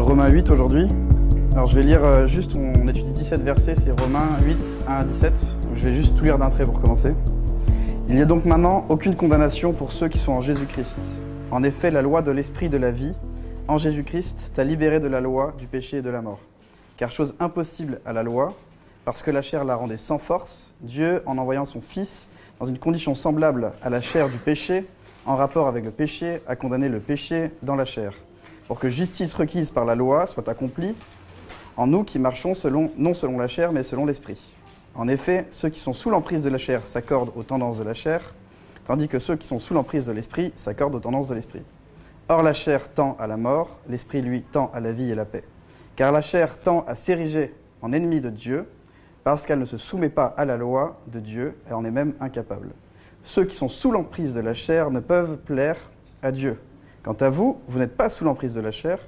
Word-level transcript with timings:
Romains 0.00 0.28
8 0.28 0.50
aujourd'hui. 0.50 0.88
Alors 1.52 1.66
je 1.66 1.76
vais 1.76 1.84
lire 1.84 2.04
euh, 2.04 2.26
juste, 2.26 2.52
on 2.56 2.88
étudie 2.88 3.12
17 3.12 3.42
versets, 3.42 3.76
c'est 3.76 4.00
Romains 4.00 4.26
8, 4.44 4.58
1 4.88 4.92
à 4.92 5.04
17. 5.04 5.32
Donc, 5.62 5.76
je 5.76 5.84
vais 5.84 5.92
juste 5.94 6.16
tout 6.16 6.24
lire 6.24 6.38
d'un 6.38 6.50
trait 6.50 6.64
pour 6.64 6.80
commencer. 6.80 7.14
Il 8.08 8.16
n'y 8.16 8.22
a 8.22 8.24
donc 8.24 8.44
maintenant 8.44 8.86
aucune 8.88 9.14
condamnation 9.14 9.72
pour 9.72 9.92
ceux 9.92 10.08
qui 10.08 10.18
sont 10.18 10.32
en 10.32 10.40
Jésus-Christ. 10.40 10.98
En 11.50 11.62
effet, 11.62 11.90
la 11.90 12.02
loi 12.02 12.22
de 12.22 12.30
l'esprit 12.30 12.68
de 12.68 12.76
la 12.76 12.90
vie, 12.90 13.14
en 13.68 13.78
Jésus-Christ, 13.78 14.52
t'a 14.54 14.64
libéré 14.64 15.00
de 15.00 15.06
la 15.06 15.20
loi, 15.20 15.54
du 15.58 15.66
péché 15.66 15.98
et 15.98 16.02
de 16.02 16.10
la 16.10 16.22
mort. 16.22 16.40
Car 16.96 17.10
chose 17.10 17.34
impossible 17.38 18.00
à 18.04 18.12
la 18.12 18.22
loi, 18.22 18.54
parce 19.04 19.22
que 19.22 19.30
la 19.30 19.42
chair 19.42 19.64
la 19.64 19.76
rendait 19.76 19.96
sans 19.96 20.18
force, 20.18 20.70
Dieu, 20.80 21.22
en 21.26 21.38
envoyant 21.38 21.66
son 21.66 21.80
Fils 21.80 22.28
dans 22.58 22.66
une 22.66 22.78
condition 22.78 23.14
semblable 23.14 23.72
à 23.82 23.90
la 23.90 24.00
chair 24.00 24.28
du 24.28 24.38
péché, 24.38 24.86
en 25.24 25.36
rapport 25.36 25.68
avec 25.68 25.84
le 25.84 25.90
péché, 25.90 26.40
a 26.46 26.56
condamné 26.56 26.88
le 26.88 27.00
péché 27.00 27.50
dans 27.62 27.76
la 27.76 27.84
chair, 27.84 28.12
pour 28.68 28.78
que 28.78 28.88
justice 28.88 29.34
requise 29.34 29.70
par 29.70 29.84
la 29.84 29.94
loi 29.94 30.26
soit 30.26 30.48
accomplie 30.48 30.94
en 31.76 31.86
nous 31.86 32.04
qui 32.04 32.18
marchons 32.18 32.54
selon, 32.54 32.90
non 32.96 33.14
selon 33.14 33.38
la 33.38 33.48
chair, 33.48 33.72
mais 33.72 33.82
selon 33.82 34.06
l'esprit. 34.06 34.40
En 34.94 35.08
effet, 35.08 35.46
ceux 35.50 35.68
qui 35.68 35.80
sont 35.80 35.92
sous 35.92 36.10
l'emprise 36.10 36.42
de 36.44 36.50
la 36.50 36.58
chair 36.58 36.86
s'accordent 36.86 37.32
aux 37.34 37.42
tendances 37.42 37.78
de 37.78 37.82
la 37.84 37.94
chair, 37.94 38.34
tandis 38.86 39.08
que 39.08 39.18
ceux 39.18 39.36
qui 39.36 39.46
sont 39.46 39.58
sous 39.58 39.74
l'emprise 39.74 40.06
de 40.06 40.12
l'esprit 40.12 40.52
s'accordent 40.56 40.94
aux 40.94 41.00
tendances 41.00 41.28
de 41.28 41.34
l'esprit. 41.34 41.62
Or 42.28 42.42
la 42.42 42.52
chair 42.52 42.92
tend 42.92 43.16
à 43.18 43.26
la 43.26 43.36
mort, 43.36 43.76
l'esprit 43.88 44.22
lui 44.22 44.42
tend 44.42 44.70
à 44.72 44.80
la 44.80 44.92
vie 44.92 45.10
et 45.10 45.14
la 45.14 45.24
paix. 45.24 45.44
Car 45.96 46.12
la 46.12 46.22
chair 46.22 46.58
tend 46.58 46.84
à 46.86 46.94
s'ériger 46.94 47.54
en 47.82 47.92
ennemi 47.92 48.20
de 48.20 48.30
Dieu, 48.30 48.68
parce 49.24 49.46
qu'elle 49.46 49.58
ne 49.58 49.64
se 49.64 49.78
soumet 49.78 50.10
pas 50.10 50.32
à 50.36 50.44
la 50.44 50.56
loi 50.56 51.00
de 51.08 51.18
Dieu, 51.18 51.56
elle 51.66 51.74
en 51.74 51.84
est 51.84 51.90
même 51.90 52.14
incapable. 52.20 52.70
Ceux 53.24 53.44
qui 53.44 53.56
sont 53.56 53.70
sous 53.70 53.90
l'emprise 53.90 54.34
de 54.34 54.40
la 54.40 54.54
chair 54.54 54.90
ne 54.90 55.00
peuvent 55.00 55.38
plaire 55.38 55.78
à 56.22 56.30
Dieu. 56.30 56.58
Quant 57.04 57.16
à 57.20 57.28
vous, 57.28 57.60
vous 57.68 57.78
n'êtes 57.78 57.96
pas 57.96 58.08
sous 58.08 58.24
l'emprise 58.24 58.54
de 58.54 58.60
la 58.60 58.70
chair, 58.70 58.98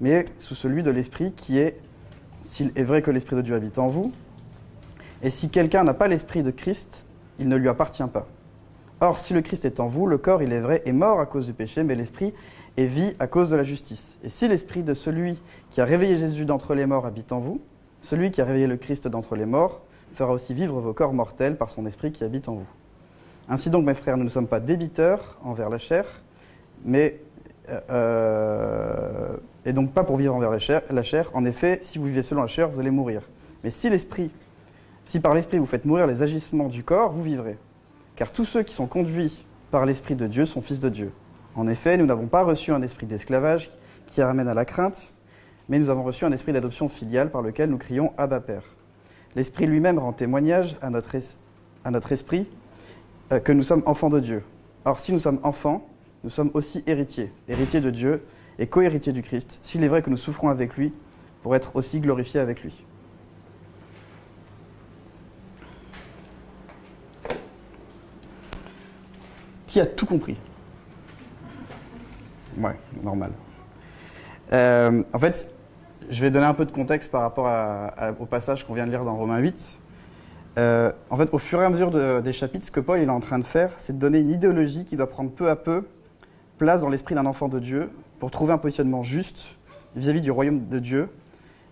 mais 0.00 0.26
sous 0.38 0.54
celui 0.54 0.82
de 0.82 0.90
l'esprit 0.90 1.32
qui 1.32 1.58
est, 1.58 1.76
s'il 2.44 2.72
est 2.76 2.84
vrai 2.84 3.02
que 3.02 3.10
l'esprit 3.10 3.36
de 3.36 3.42
Dieu 3.42 3.54
habite 3.54 3.78
en 3.78 3.88
vous, 3.88 4.12
et 5.22 5.30
si 5.30 5.50
quelqu'un 5.50 5.84
n'a 5.84 5.94
pas 5.94 6.08
l'esprit 6.08 6.42
de 6.42 6.50
Christ, 6.50 7.06
il 7.38 7.48
ne 7.48 7.56
lui 7.56 7.68
appartient 7.68 8.02
pas. 8.12 8.26
Or, 9.00 9.18
si 9.18 9.34
le 9.34 9.42
Christ 9.42 9.64
est 9.64 9.80
en 9.80 9.88
vous, 9.88 10.06
le 10.06 10.18
corps, 10.18 10.42
il 10.42 10.52
est 10.52 10.60
vrai, 10.60 10.82
est 10.86 10.92
mort 10.92 11.18
à 11.18 11.26
cause 11.26 11.46
du 11.46 11.52
péché, 11.52 11.82
mais 11.82 11.96
l'esprit 11.96 12.32
est 12.76 12.86
vie 12.86 13.14
à 13.18 13.26
cause 13.26 13.50
de 13.50 13.56
la 13.56 13.64
justice. 13.64 14.16
Et 14.22 14.28
si 14.28 14.46
l'esprit 14.46 14.84
de 14.84 14.94
celui 14.94 15.36
qui 15.72 15.80
a 15.80 15.84
réveillé 15.84 16.18
Jésus 16.18 16.44
d'entre 16.44 16.74
les 16.74 16.86
morts 16.86 17.06
habite 17.06 17.32
en 17.32 17.40
vous, 17.40 17.60
celui 18.00 18.30
qui 18.30 18.40
a 18.40 18.44
réveillé 18.44 18.68
le 18.68 18.76
Christ 18.76 19.08
d'entre 19.08 19.34
les 19.34 19.46
morts 19.46 19.82
fera 20.14 20.32
aussi 20.32 20.54
vivre 20.54 20.80
vos 20.80 20.92
corps 20.92 21.12
mortels 21.12 21.56
par 21.56 21.70
son 21.70 21.86
esprit 21.86 22.12
qui 22.12 22.22
habite 22.22 22.48
en 22.48 22.54
vous. 22.54 22.66
Ainsi 23.48 23.70
donc, 23.70 23.84
mes 23.84 23.94
frères, 23.94 24.16
nous 24.16 24.24
ne 24.24 24.28
sommes 24.28 24.46
pas 24.46 24.60
débiteurs 24.60 25.38
envers 25.42 25.68
la 25.68 25.78
chair, 25.78 26.04
mais 26.84 27.20
euh, 27.90 29.36
et 29.64 29.72
donc 29.72 29.92
pas 29.92 30.04
pour 30.04 30.16
vivre 30.16 30.34
envers 30.34 30.50
la 30.50 30.58
chair. 31.02 31.30
En 31.34 31.44
effet, 31.44 31.78
si 31.82 31.98
vous 31.98 32.06
vivez 32.06 32.22
selon 32.22 32.42
la 32.42 32.46
chair, 32.46 32.68
vous 32.68 32.80
allez 32.80 32.90
mourir. 32.90 33.22
Mais 33.64 33.70
si 33.70 33.88
l'esprit, 33.88 34.30
si 35.04 35.20
par 35.20 35.34
l'esprit 35.34 35.58
vous 35.58 35.66
faites 35.66 35.84
mourir 35.84 36.06
les 36.06 36.22
agissements 36.22 36.68
du 36.68 36.84
corps, 36.84 37.12
vous 37.12 37.22
vivrez. 37.22 37.58
Car 38.16 38.32
tous 38.32 38.44
ceux 38.44 38.62
qui 38.62 38.74
sont 38.74 38.86
conduits 38.86 39.44
par 39.70 39.86
l'esprit 39.86 40.14
de 40.14 40.26
Dieu 40.26 40.46
sont 40.46 40.60
fils 40.60 40.80
de 40.80 40.88
Dieu. 40.88 41.12
En 41.54 41.68
effet, 41.68 41.96
nous 41.96 42.06
n'avons 42.06 42.26
pas 42.26 42.42
reçu 42.42 42.72
un 42.72 42.82
esprit 42.82 43.06
d'esclavage 43.06 43.70
qui 44.06 44.22
ramène 44.22 44.48
à 44.48 44.54
la 44.54 44.64
crainte, 44.64 45.12
mais 45.68 45.78
nous 45.78 45.90
avons 45.90 46.02
reçu 46.02 46.24
un 46.24 46.32
esprit 46.32 46.52
d'adoption 46.52 46.88
filiale 46.88 47.30
par 47.30 47.42
lequel 47.42 47.70
nous 47.70 47.78
crions 47.78 48.12
Abba 48.18 48.40
Père. 48.40 48.64
L'esprit 49.34 49.66
lui-même 49.66 49.98
rend 49.98 50.12
témoignage 50.12 50.76
à 50.82 50.90
notre, 50.90 51.16
à 51.84 51.90
notre 51.90 52.12
esprit 52.12 52.46
euh, 53.32 53.40
que 53.40 53.52
nous 53.52 53.62
sommes 53.62 53.82
enfants 53.86 54.10
de 54.10 54.20
Dieu. 54.20 54.44
Or, 54.84 55.00
si 55.00 55.12
nous 55.12 55.20
sommes 55.20 55.40
enfants, 55.42 55.86
nous 56.24 56.30
sommes 56.30 56.50
aussi 56.54 56.84
héritiers, 56.86 57.32
héritiers 57.48 57.80
de 57.80 57.90
Dieu 57.90 58.22
et 58.58 58.66
co-héritiers 58.66 59.12
du 59.12 59.22
Christ, 59.22 59.58
s'il 59.62 59.82
est 59.82 59.88
vrai 59.88 60.02
que 60.02 60.10
nous 60.10 60.16
souffrons 60.16 60.48
avec 60.48 60.76
lui 60.76 60.92
pour 61.42 61.56
être 61.56 61.74
aussi 61.74 62.00
glorifiés 62.00 62.40
avec 62.40 62.62
lui. 62.62 62.84
Qui 69.66 69.80
a 69.80 69.86
tout 69.86 70.06
compris? 70.06 70.36
Ouais, 72.58 72.76
normal. 73.02 73.32
Euh, 74.52 75.02
en 75.12 75.18
fait, 75.18 75.50
je 76.10 76.20
vais 76.20 76.30
donner 76.30 76.44
un 76.44 76.54
peu 76.54 76.66
de 76.66 76.70
contexte 76.70 77.10
par 77.10 77.22
rapport 77.22 77.46
au 78.20 78.26
passage 78.26 78.66
qu'on 78.66 78.74
vient 78.74 78.86
de 78.86 78.90
lire 78.90 79.04
dans 79.04 79.16
Romains 79.16 79.38
8. 79.38 79.80
Euh, 80.58 80.92
en 81.08 81.16
fait, 81.16 81.32
au 81.32 81.38
fur 81.38 81.62
et 81.62 81.64
à 81.64 81.70
mesure 81.70 81.90
des 82.20 82.32
chapitres, 82.34 82.66
ce 82.66 82.70
que 82.70 82.80
Paul 82.80 83.00
est 83.00 83.08
en 83.08 83.20
train 83.20 83.38
de 83.38 83.44
faire, 83.44 83.70
c'est 83.78 83.94
de 83.94 83.98
donner 83.98 84.20
une 84.20 84.30
idéologie 84.30 84.84
qui 84.84 84.96
doit 84.96 85.08
prendre 85.08 85.30
peu 85.30 85.48
à 85.48 85.56
peu 85.56 85.86
place 86.62 86.82
dans 86.82 86.90
l'esprit 86.90 87.16
d'un 87.16 87.26
enfant 87.26 87.48
de 87.48 87.58
Dieu 87.58 87.90
pour 88.20 88.30
trouver 88.30 88.52
un 88.52 88.58
positionnement 88.58 89.02
juste 89.02 89.56
vis-à-vis 89.96 90.20
du 90.20 90.30
royaume 90.30 90.68
de 90.68 90.78
Dieu 90.78 91.08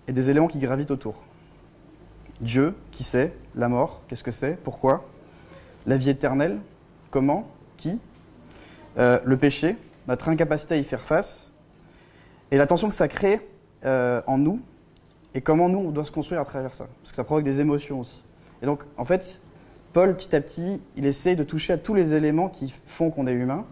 et 0.09 0.13
des 0.13 0.31
éléments 0.31 0.49
qui 0.49 0.59
gravitent 0.59 0.91
autour. 0.91 1.15
Dieu, 2.41 2.75
qui 2.91 3.05
sait 3.05 3.33
La 3.55 3.69
mort, 3.69 4.03
qu'est-ce 4.09 4.25
que 4.25 4.33
c'est 4.33 4.59
Pourquoi 4.65 5.09
La 5.87 5.97
vie 5.97 6.11
éternelle, 6.11 6.59
comment 7.13 7.49
Qui 7.77 8.01
euh, 8.99 9.21
Le 9.25 9.37
péché, 9.37 9.77
notre 10.09 10.29
incapacité 10.29 10.75
à 10.75 10.79
y 10.79 10.83
faire 10.83 11.03
face, 11.03 11.53
et 12.51 12.57
la 12.57 12.67
tension 12.67 12.89
que 12.89 12.97
ça 12.97 13.07
crée 13.07 13.49
euh, 13.85 14.21
en 14.27 14.39
nous, 14.39 14.61
et 15.35 15.41
comment 15.41 15.69
nous, 15.69 15.79
on 15.79 15.93
doit 15.93 16.05
se 16.05 16.11
construire 16.11 16.41
à 16.41 16.45
travers 16.45 16.75
ça, 16.75 16.89
parce 17.01 17.11
que 17.11 17.17
ça 17.17 17.23
provoque 17.23 17.45
des 17.45 17.61
émotions 17.61 18.01
aussi. 18.01 18.25
Et 18.61 18.67
donc, 18.67 18.83
en 18.97 19.05
fait, 19.05 19.41
Paul, 19.93 20.17
petit 20.17 20.35
à 20.35 20.41
petit, 20.41 20.83
il 20.97 21.07
essaie 21.07 21.37
de 21.37 21.45
toucher 21.45 21.75
à 21.75 21.79
tous 21.79 21.95
les 21.95 22.13
éléments 22.13 22.49
qui 22.49 22.75
font 22.87 23.11
qu'on 23.11 23.29
est 23.29 23.33
humain, 23.33 23.67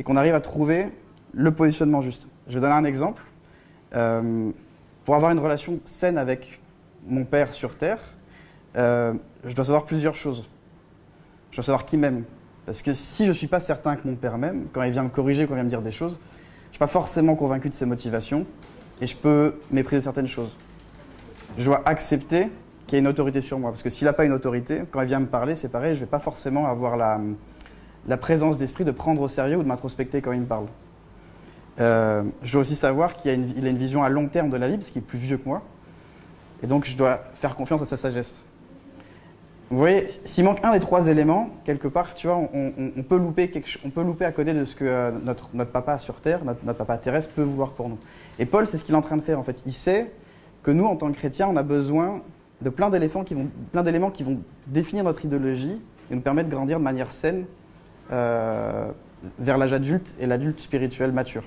et 0.00 0.02
qu'on 0.02 0.16
arrive 0.16 0.34
à 0.34 0.40
trouver 0.40 0.86
le 1.34 1.52
positionnement 1.52 2.00
juste. 2.00 2.26
Je 2.48 2.54
vais 2.54 2.60
donner 2.60 2.72
un 2.72 2.84
exemple. 2.84 3.22
Euh, 3.94 4.50
pour 5.04 5.14
avoir 5.14 5.30
une 5.30 5.38
relation 5.38 5.78
saine 5.84 6.16
avec 6.16 6.58
mon 7.06 7.24
père 7.24 7.52
sur 7.52 7.76
Terre, 7.76 7.98
euh, 8.78 9.12
je 9.44 9.54
dois 9.54 9.66
savoir 9.66 9.84
plusieurs 9.84 10.14
choses. 10.14 10.48
Je 11.50 11.56
dois 11.56 11.64
savoir 11.64 11.84
qui 11.84 11.98
m'aime. 11.98 12.24
Parce 12.64 12.80
que 12.80 12.94
si 12.94 13.24
je 13.24 13.28
ne 13.28 13.34
suis 13.34 13.46
pas 13.46 13.60
certain 13.60 13.94
que 13.94 14.08
mon 14.08 14.14
père 14.14 14.38
m'aime, 14.38 14.68
quand 14.72 14.82
il 14.84 14.90
vient 14.90 15.02
me 15.02 15.10
corriger, 15.10 15.46
quand 15.46 15.52
il 15.52 15.56
vient 15.56 15.64
me 15.64 15.68
dire 15.68 15.82
des 15.82 15.92
choses, 15.92 16.14
je 16.14 16.68
ne 16.68 16.72
suis 16.72 16.78
pas 16.78 16.86
forcément 16.86 17.34
convaincu 17.34 17.68
de 17.68 17.74
ses 17.74 17.84
motivations 17.84 18.46
et 19.02 19.06
je 19.06 19.16
peux 19.16 19.56
mépriser 19.70 20.00
certaines 20.00 20.28
choses. 20.28 20.56
Je 21.58 21.64
dois 21.66 21.82
accepter 21.84 22.48
qu'il 22.86 22.96
y 22.96 22.96
ait 22.96 23.00
une 23.00 23.08
autorité 23.08 23.42
sur 23.42 23.58
moi. 23.58 23.70
Parce 23.70 23.82
que 23.82 23.90
s'il 23.90 24.06
n'a 24.06 24.14
pas 24.14 24.24
une 24.24 24.32
autorité, 24.32 24.80
quand 24.90 25.02
il 25.02 25.08
vient 25.08 25.20
me 25.20 25.26
parler, 25.26 25.56
c'est 25.56 25.68
pareil, 25.68 25.94
je 25.94 26.00
ne 26.00 26.06
vais 26.06 26.10
pas 26.10 26.20
forcément 26.20 26.68
avoir 26.68 26.96
la, 26.96 27.20
la 28.06 28.16
présence 28.16 28.58
d'esprit 28.58 28.84
de 28.84 28.90
prendre 28.90 29.20
au 29.20 29.28
sérieux 29.28 29.56
ou 29.56 29.62
de 29.62 29.68
m'introspecter 29.68 30.20
quand 30.22 30.32
il 30.32 30.40
me 30.40 30.46
parle. 30.46 30.66
Euh, 31.80 32.22
je 32.42 32.52
dois 32.52 32.62
aussi 32.62 32.76
savoir 32.76 33.16
qu'il 33.16 33.30
a, 33.30 33.34
une, 33.34 33.76
vision 33.76 34.02
à 34.02 34.08
long 34.08 34.28
terme 34.28 34.50
de 34.50 34.56
la 34.56 34.68
vie, 34.68 34.76
parce 34.76 34.90
qu'il 34.90 35.02
est 35.02 35.04
plus 35.04 35.18
vieux 35.18 35.38
que 35.38 35.48
moi. 35.48 35.62
Et 36.62 36.66
donc, 36.66 36.84
je 36.84 36.96
dois 36.96 37.20
faire 37.34 37.56
confiance 37.56 37.80
à 37.82 37.86
sa 37.86 37.96
sagesse. 37.96 38.44
Vous 39.70 39.78
voyez, 39.78 40.08
s'il 40.24 40.44
manque 40.44 40.58
un 40.64 40.72
des 40.72 40.80
trois 40.80 41.06
éléments, 41.06 41.50
quelque 41.64 41.86
part, 41.86 42.14
tu 42.14 42.26
vois, 42.26 42.36
on, 42.36 43.02
peut, 43.02 43.16
louper 43.16 43.50
quelque, 43.50 43.78
on 43.84 43.90
peut 43.90 44.02
louper 44.02 44.24
à 44.24 44.32
côté 44.32 44.52
de 44.52 44.64
ce 44.64 44.74
que 44.74 44.84
euh, 44.84 45.12
notre, 45.22 45.48
papa 45.64 45.98
sur 45.98 46.16
Terre, 46.16 46.40
notre, 46.44 46.74
papa 46.74 46.98
terrestre 46.98 47.32
peut 47.32 47.42
vouloir 47.42 47.70
pour 47.70 47.88
nous. 47.88 47.98
Et 48.38 48.46
Paul, 48.46 48.66
c'est 48.66 48.78
ce 48.78 48.84
qu'il 48.84 48.94
est 48.94 48.98
en 48.98 49.02
train 49.02 49.16
de 49.16 49.22
faire, 49.22 49.38
en 49.38 49.44
fait. 49.44 49.62
Il 49.64 49.72
sait 49.72 50.10
que 50.64 50.72
nous, 50.72 50.84
en 50.84 50.96
tant 50.96 51.10
que 51.12 51.16
chrétiens, 51.16 51.48
on 51.48 51.56
a 51.56 51.62
besoin 51.62 52.20
de 52.60 52.68
plein 52.68 52.90
d'éléments 52.90 53.24
qui 53.24 53.34
vont, 53.34 53.48
plein 53.72 53.82
d'éléments 53.82 54.10
qui 54.10 54.24
vont 54.24 54.40
définir 54.66 55.04
notre 55.04 55.24
idéologie 55.24 55.80
et 56.10 56.14
nous 56.14 56.20
permettre 56.20 56.48
de 56.48 56.54
grandir 56.54 56.78
de 56.78 56.84
manière 56.84 57.10
saine 57.10 57.46
vers 58.10 59.58
l'âge 59.58 59.72
adulte 59.72 60.14
et 60.18 60.26
l'adulte 60.26 60.60
spirituel 60.60 61.12
mature. 61.12 61.44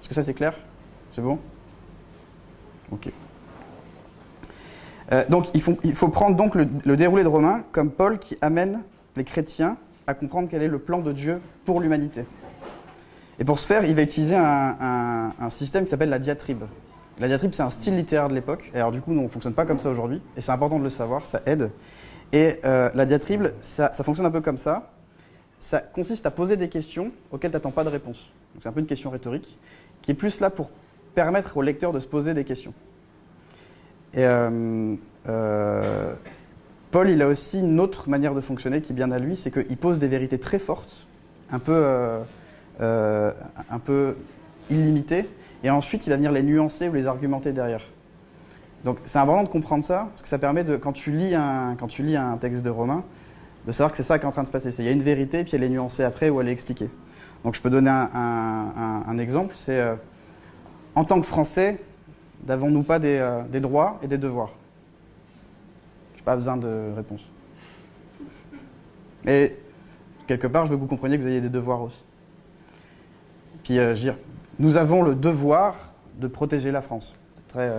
Est-ce 0.00 0.08
que 0.08 0.14
ça 0.14 0.22
c'est 0.22 0.34
clair? 0.34 0.54
C'est 1.12 1.22
bon? 1.22 1.38
Ok. 2.90 3.10
Euh, 5.12 5.24
donc 5.28 5.46
il 5.54 5.62
faut, 5.62 6.08
prendre 6.08 6.36
donc 6.36 6.54
le, 6.54 6.96
déroulé 6.96 7.22
de 7.22 7.28
Romains 7.28 7.62
comme 7.72 7.90
Paul 7.90 8.18
qui 8.18 8.38
amène 8.40 8.80
les 9.16 9.24
chrétiens 9.24 9.76
à 10.06 10.14
comprendre 10.14 10.48
quel 10.50 10.62
est 10.62 10.68
le 10.68 10.78
plan 10.78 11.00
de 11.00 11.12
Dieu 11.12 11.40
pour 11.64 11.80
l'humanité. 11.80 12.24
Et 13.38 13.44
pour 13.44 13.58
ce 13.58 13.66
faire, 13.66 13.84
il 13.84 13.94
va 13.94 14.02
utiliser 14.02 14.36
un, 14.36 15.32
système 15.50 15.84
qui 15.84 15.90
s'appelle 15.90 16.08
la 16.08 16.18
diatribe. 16.18 16.64
La 17.18 17.28
diatribe, 17.28 17.52
c'est 17.52 17.62
un 17.62 17.70
style 17.70 17.96
littéraire 17.96 18.28
de 18.28 18.34
l'époque. 18.34 18.70
Et 18.74 18.78
alors 18.78 18.92
du 18.92 19.00
coup, 19.00 19.12
nous, 19.12 19.20
on 19.20 19.24
ne 19.24 19.28
fonctionne 19.28 19.54
pas 19.54 19.64
comme 19.64 19.78
ça 19.78 19.90
aujourd'hui. 19.90 20.20
Et 20.36 20.40
c'est 20.40 20.52
important 20.52 20.78
de 20.78 20.84
le 20.84 20.90
savoir, 20.90 21.24
ça 21.24 21.40
aide. 21.46 21.70
Et 22.32 22.60
euh, 22.64 22.90
la 22.94 23.06
diatribe, 23.06 23.48
ça, 23.60 23.90
fonctionne 23.92 24.26
un 24.26 24.30
peu 24.30 24.40
comme 24.40 24.56
ça 24.56 24.90
ça 25.64 25.80
consiste 25.80 26.26
à 26.26 26.30
poser 26.30 26.58
des 26.58 26.68
questions 26.68 27.10
auxquelles 27.32 27.50
tu 27.50 27.56
n'attends 27.56 27.70
pas 27.70 27.84
de 27.84 27.88
réponse. 27.88 28.30
C'est 28.60 28.68
un 28.68 28.72
peu 28.72 28.80
une 28.80 28.86
question 28.86 29.08
rhétorique, 29.08 29.58
qui 30.02 30.10
est 30.10 30.14
plus 30.14 30.40
là 30.40 30.50
pour 30.50 30.70
permettre 31.14 31.56
au 31.56 31.62
lecteur 31.62 31.90
de 31.90 32.00
se 32.00 32.06
poser 32.06 32.34
des 32.34 32.44
questions. 32.44 32.74
Et 34.12 34.26
euh, 34.26 34.94
euh, 35.26 36.12
Paul, 36.90 37.08
il 37.08 37.22
a 37.22 37.28
aussi 37.28 37.60
une 37.60 37.80
autre 37.80 38.10
manière 38.10 38.34
de 38.34 38.42
fonctionner 38.42 38.82
qui 38.82 38.92
est 38.92 38.94
bien 38.94 39.10
à 39.10 39.18
lui, 39.18 39.38
c'est 39.38 39.50
qu'il 39.50 39.78
pose 39.78 39.98
des 39.98 40.06
vérités 40.06 40.38
très 40.38 40.58
fortes, 40.58 41.06
un 41.50 41.58
peu, 41.58 41.82
euh, 42.82 43.32
un 43.70 43.78
peu 43.78 44.16
illimitées, 44.68 45.26
et 45.62 45.70
ensuite 45.70 46.06
il 46.06 46.10
va 46.10 46.16
venir 46.16 46.30
les 46.30 46.42
nuancer 46.42 46.90
ou 46.90 46.92
les 46.92 47.06
argumenter 47.06 47.52
derrière. 47.52 47.80
Donc 48.84 48.98
c'est 49.06 49.18
important 49.18 49.44
de 49.44 49.48
comprendre 49.48 49.82
ça, 49.82 50.08
parce 50.10 50.20
que 50.20 50.28
ça 50.28 50.38
permet 50.38 50.62
de, 50.62 50.76
quand 50.76 50.92
tu 50.92 51.10
lis 51.10 51.34
un, 51.34 51.74
quand 51.80 51.86
tu 51.86 52.02
lis 52.02 52.16
un 52.16 52.36
texte 52.36 52.62
de 52.62 52.68
Romain, 52.68 53.02
de 53.66 53.72
savoir 53.72 53.90
que 53.90 53.96
c'est 53.96 54.02
ça 54.02 54.18
qui 54.18 54.24
est 54.24 54.28
en 54.28 54.32
train 54.32 54.42
de 54.42 54.48
se 54.48 54.52
passer. 54.52 54.74
Il 54.78 54.84
y 54.84 54.88
a 54.88 54.92
une 54.92 55.02
vérité, 55.02 55.44
puis 55.44 55.52
elle 55.54 55.62
est 55.62 55.68
nuancée 55.68 56.04
après 56.04 56.30
ou 56.30 56.40
elle 56.40 56.48
est 56.48 56.52
expliquée. 56.52 56.90
Donc 57.44 57.54
je 57.54 57.60
peux 57.60 57.70
donner 57.70 57.90
un, 57.90 59.18
exemple, 59.18 59.54
c'est 59.54 59.80
euh, 59.80 59.96
en 60.94 61.04
tant 61.04 61.20
que 61.20 61.26
Français, 61.26 61.80
n'avons-nous 62.46 62.82
pas 62.82 62.98
des, 62.98 63.18
euh, 63.18 63.42
des 63.44 63.60
droits 63.60 63.98
et 64.02 64.08
des 64.08 64.18
devoirs? 64.18 64.52
Je 66.14 66.20
n'ai 66.20 66.24
pas 66.24 66.36
besoin 66.36 66.56
de 66.56 66.92
réponse. 66.96 67.20
Mais 69.24 69.56
quelque 70.26 70.46
part, 70.46 70.66
je 70.66 70.70
veux 70.70 70.76
que 70.76 70.82
vous 70.82 70.86
compreniez 70.86 71.16
que 71.16 71.22
vous 71.22 71.28
ayez 71.28 71.40
des 71.40 71.50
devoirs 71.50 71.82
aussi. 71.82 72.02
Puis, 73.62 73.78
euh, 73.78 73.94
je 73.94 74.00
dire, 74.00 74.16
nous 74.58 74.76
avons 74.76 75.02
le 75.02 75.14
devoir 75.14 75.74
de 76.18 76.28
protéger 76.28 76.70
la 76.70 76.82
France. 76.82 77.14
C'est 77.36 77.48
très. 77.48 77.72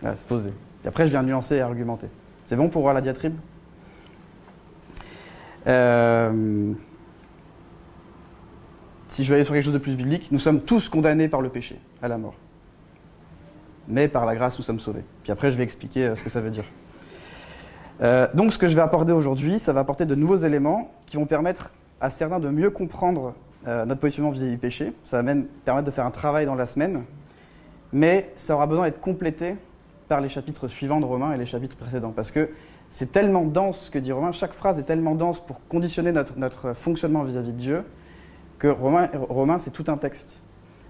Voilà, 0.00 0.16
c'est 0.16 0.26
posé. 0.26 0.52
Et 0.84 0.88
après, 0.88 1.06
je 1.06 1.10
viens 1.10 1.22
nuancer 1.22 1.56
et 1.56 1.60
argumenter. 1.60 2.08
C'est 2.44 2.56
bon 2.56 2.68
pour 2.68 2.82
voir 2.82 2.94
la 2.94 3.00
diatribe? 3.00 3.34
Euh, 5.66 6.72
Si 9.08 9.24
je 9.24 9.28
vais 9.28 9.36
aller 9.36 9.44
sur 9.44 9.54
quelque 9.54 9.64
chose 9.64 9.72
de 9.74 9.78
plus 9.78 9.96
biblique, 9.96 10.30
nous 10.30 10.38
sommes 10.38 10.60
tous 10.60 10.88
condamnés 10.88 11.28
par 11.28 11.40
le 11.42 11.48
péché 11.48 11.80
à 12.00 12.08
la 12.08 12.16
mort. 12.16 12.34
Mais 13.88 14.06
par 14.06 14.24
la 14.24 14.36
grâce, 14.36 14.56
nous 14.56 14.64
sommes 14.64 14.78
sauvés. 14.78 15.04
Puis 15.24 15.32
après, 15.32 15.50
je 15.50 15.56
vais 15.56 15.64
expliquer 15.64 16.06
euh, 16.06 16.16
ce 16.16 16.22
que 16.22 16.30
ça 16.30 16.40
veut 16.40 16.50
dire. 16.50 16.64
Euh, 18.02 18.28
donc, 18.34 18.52
ce 18.52 18.58
que 18.58 18.68
je 18.68 18.76
vais 18.76 18.82
apporter 18.82 19.12
aujourd'hui, 19.12 19.58
ça 19.58 19.72
va 19.72 19.80
apporter 19.80 20.06
de 20.06 20.14
nouveaux 20.14 20.36
éléments 20.36 20.92
qui 21.06 21.16
vont 21.16 21.26
permettre 21.26 21.72
à 22.00 22.08
certains 22.08 22.38
de 22.38 22.48
mieux 22.48 22.70
comprendre 22.70 23.34
notre 23.66 24.00
positionnement 24.00 24.30
vis-à-vis 24.30 24.52
du 24.52 24.58
péché. 24.58 24.94
Ça 25.04 25.18
va 25.18 25.22
même 25.22 25.44
permettre 25.66 25.84
de 25.84 25.90
faire 25.90 26.06
un 26.06 26.10
travail 26.10 26.46
dans 26.46 26.54
la 26.54 26.66
semaine. 26.66 27.04
Mais 27.92 28.32
ça 28.36 28.54
aura 28.54 28.66
besoin 28.66 28.86
d'être 28.86 29.00
complété 29.00 29.56
par 30.08 30.20
les 30.20 30.28
chapitres 30.28 30.66
suivants 30.66 30.98
de 30.98 31.04
Romains 31.04 31.32
et 31.32 31.36
les 31.36 31.44
chapitres 31.44 31.76
précédents. 31.76 32.12
Parce 32.12 32.30
que 32.30 32.48
c'est 32.90 33.12
tellement 33.12 33.44
dense 33.44 33.86
ce 33.86 33.90
que 33.90 33.98
dit 33.98 34.12
Romain, 34.12 34.32
chaque 34.32 34.52
phrase 34.52 34.78
est 34.78 34.82
tellement 34.82 35.14
dense 35.14 35.40
pour 35.40 35.60
conditionner 35.68 36.12
notre, 36.12 36.74
fonctionnement 36.74 37.22
vis-à-vis 37.22 37.52
de 37.52 37.58
Dieu, 37.58 37.84
que 38.58 38.68
Romain, 38.68 39.58
c'est 39.58 39.70
tout 39.70 39.84
un 39.86 39.96
texte. 39.96 40.42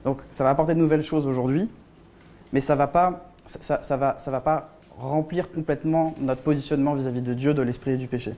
Donc 0.05 0.19
ça 0.31 0.43
va 0.43 0.51
apporter 0.51 0.75
de 0.75 0.81
nouvelles 0.81 1.03
choses 1.03 1.27
aujourd'hui, 1.27 1.69
mais 2.53 2.61
ça 2.61 2.73
ne 2.73 2.79
va, 2.79 2.87
pas- 2.87 3.31
ça 3.47 3.97
va, 3.97 4.17
ça 4.19 4.31
va 4.31 4.41
pas 4.41 4.71
remplir 4.99 5.53
complètement 5.53 6.15
notre 6.21 6.43
positionnement 6.43 6.95
vis-à-vis 6.95 7.23
de 7.23 7.35
Dieu, 7.35 7.55
de 7.55 7.63
l'esprit 7.63 7.93
et 7.93 7.97
du 7.97 8.07
péché. 8.07 8.35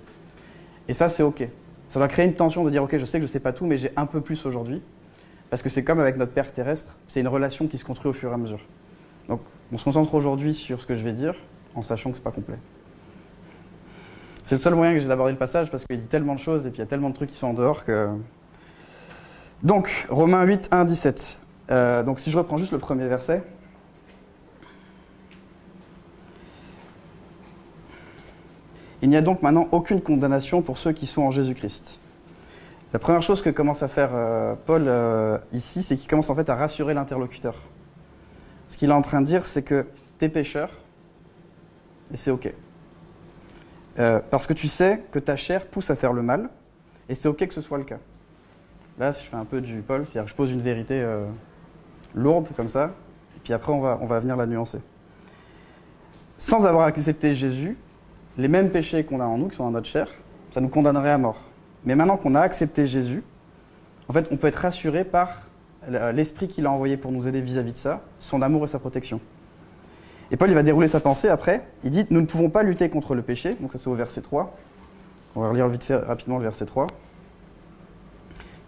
Et 0.88 0.94
ça, 0.94 1.08
c'est 1.08 1.22
OK. 1.22 1.48
Ça 1.88 2.00
va 2.00 2.08
créer 2.08 2.26
une 2.26 2.34
tension 2.34 2.64
de 2.64 2.70
dire 2.70 2.82
OK, 2.82 2.96
je 2.96 3.04
sais 3.04 3.18
que 3.18 3.26
je 3.26 3.28
ne 3.28 3.32
sais 3.32 3.40
pas 3.40 3.52
tout, 3.52 3.66
mais 3.66 3.76
j'ai 3.76 3.92
un 3.96 4.06
peu 4.06 4.20
plus 4.20 4.44
aujourd'hui. 4.44 4.82
Parce 5.50 5.62
que 5.62 5.68
c'est 5.68 5.84
comme 5.84 6.00
avec 6.00 6.16
notre 6.16 6.32
Père 6.32 6.52
terrestre, 6.52 6.96
c'est 7.08 7.20
une 7.20 7.28
relation 7.28 7.68
qui 7.68 7.78
se 7.78 7.84
construit 7.84 8.10
au 8.10 8.14
fur 8.14 8.30
et 8.30 8.34
à 8.34 8.38
mesure. 8.38 8.60
Donc 9.28 9.40
on 9.72 9.78
se 9.78 9.84
concentre 9.84 10.14
aujourd'hui 10.14 10.54
sur 10.54 10.80
ce 10.80 10.86
que 10.86 10.96
je 10.96 11.04
vais 11.04 11.12
dire, 11.12 11.34
en 11.74 11.82
sachant 11.82 12.10
que 12.10 12.16
ce 12.16 12.20
n'est 12.20 12.24
pas 12.24 12.30
complet. 12.30 12.56
C'est 14.44 14.56
le 14.56 14.60
seul 14.60 14.74
moyen 14.74 14.94
que 14.94 15.00
j'ai 15.00 15.08
d'aborder 15.08 15.32
le 15.32 15.38
passage 15.38 15.70
parce 15.70 15.84
qu'il 15.84 16.00
dit 16.00 16.06
tellement 16.06 16.34
de 16.34 16.40
choses 16.40 16.66
et 16.66 16.70
puis 16.70 16.78
il 16.78 16.80
y 16.80 16.84
a 16.84 16.86
tellement 16.86 17.10
de 17.10 17.14
trucs 17.14 17.30
qui 17.30 17.36
sont 17.36 17.48
en 17.48 17.54
dehors 17.54 17.84
que. 17.84 18.08
Donc, 19.62 20.06
Romains 20.08 20.42
8, 20.42 20.68
1, 20.72 20.84
17. 20.84 21.38
Euh, 21.70 22.02
donc, 22.02 22.18
si 22.18 22.30
je 22.30 22.38
reprends 22.38 22.58
juste 22.58 22.72
le 22.72 22.78
premier 22.78 23.06
verset. 23.06 23.42
Il 29.02 29.08
n'y 29.08 29.16
a 29.16 29.20
donc 29.20 29.42
maintenant 29.42 29.68
aucune 29.72 30.00
condamnation 30.00 30.62
pour 30.62 30.78
ceux 30.78 30.92
qui 30.92 31.06
sont 31.06 31.22
en 31.22 31.30
Jésus-Christ. 31.30 31.98
La 32.92 32.98
première 32.98 33.22
chose 33.22 33.42
que 33.42 33.50
commence 33.50 33.82
à 33.82 33.88
faire 33.88 34.10
euh, 34.12 34.54
Paul 34.66 34.84
euh, 34.86 35.38
ici, 35.52 35.82
c'est 35.82 35.96
qu'il 35.96 36.08
commence 36.08 36.30
en 36.30 36.34
fait 36.34 36.48
à 36.48 36.54
rassurer 36.54 36.94
l'interlocuteur. 36.94 37.56
Ce 38.68 38.76
qu'il 38.76 38.90
est 38.90 38.94
en 38.94 39.02
train 39.02 39.20
de 39.20 39.26
dire, 39.26 39.44
c'est 39.44 39.62
que 39.62 39.86
tu 40.18 40.26
es 40.26 40.28
pécheur 40.28 40.70
et 42.12 42.16
c'est 42.16 42.30
OK. 42.30 42.52
Euh, 43.98 44.20
parce 44.30 44.46
que 44.46 44.52
tu 44.52 44.68
sais 44.68 45.02
que 45.10 45.18
ta 45.18 45.36
chair 45.36 45.66
pousse 45.66 45.90
à 45.90 45.96
faire 45.96 46.12
le 46.12 46.22
mal, 46.22 46.48
et 47.08 47.14
c'est 47.14 47.28
ok 47.28 47.46
que 47.46 47.54
ce 47.54 47.60
soit 47.60 47.78
le 47.78 47.84
cas. 47.84 47.98
Là, 48.98 49.12
je 49.12 49.18
fais 49.18 49.36
un 49.36 49.44
peu 49.44 49.60
du 49.60 49.82
Paul, 49.82 50.06
c'est-à-dire 50.06 50.28
je 50.28 50.34
pose 50.34 50.50
une 50.50 50.62
vérité 50.62 51.00
euh, 51.00 51.26
lourde 52.14 52.48
comme 52.56 52.68
ça, 52.68 52.92
et 53.36 53.40
puis 53.42 53.52
après 53.52 53.72
on 53.72 53.80
va, 53.80 53.98
on 54.00 54.06
va 54.06 54.20
venir 54.20 54.36
la 54.36 54.46
nuancer. 54.46 54.78
Sans 56.38 56.64
avoir 56.64 56.86
accepté 56.86 57.34
Jésus, 57.34 57.76
les 58.38 58.48
mêmes 58.48 58.70
péchés 58.70 59.04
qu'on 59.04 59.20
a 59.20 59.24
en 59.24 59.38
nous, 59.38 59.48
qui 59.48 59.56
sont 59.56 59.64
dans 59.64 59.70
notre 59.72 59.88
chair, 59.88 60.08
ça 60.52 60.60
nous 60.60 60.68
condamnerait 60.68 61.10
à 61.10 61.18
mort. 61.18 61.40
Mais 61.84 61.94
maintenant 61.94 62.16
qu'on 62.16 62.34
a 62.34 62.40
accepté 62.40 62.86
Jésus, 62.86 63.22
en 64.08 64.12
fait, 64.12 64.28
on 64.30 64.36
peut 64.36 64.48
être 64.48 64.56
rassuré 64.56 65.04
par 65.04 65.42
l'esprit 65.88 66.48
qu'il 66.48 66.66
a 66.66 66.70
envoyé 66.70 66.96
pour 66.96 67.12
nous 67.12 67.26
aider 67.26 67.40
vis-à-vis 67.40 67.72
de 67.72 67.76
ça, 67.76 68.02
son 68.20 68.40
amour 68.42 68.64
et 68.64 68.68
sa 68.68 68.78
protection. 68.78 69.20
Et 70.32 70.36
Paul, 70.36 70.48
il 70.48 70.54
va 70.54 70.62
dérouler 70.62 70.88
sa 70.88 70.98
pensée 70.98 71.28
après. 71.28 71.62
Il 71.84 71.90
dit 71.90 72.06
Nous 72.10 72.22
ne 72.22 72.26
pouvons 72.26 72.48
pas 72.48 72.62
lutter 72.62 72.88
contre 72.88 73.14
le 73.14 73.20
péché. 73.20 73.54
Donc, 73.60 73.72
ça, 73.72 73.78
c'est 73.78 73.88
au 73.88 73.94
verset 73.94 74.22
3. 74.22 74.56
On 75.36 75.42
va 75.42 75.50
relire 75.50 75.68
vite 75.68 75.84
fait 75.84 75.94
rapidement 75.94 76.38
le 76.38 76.44
verset 76.44 76.64
3. 76.64 76.86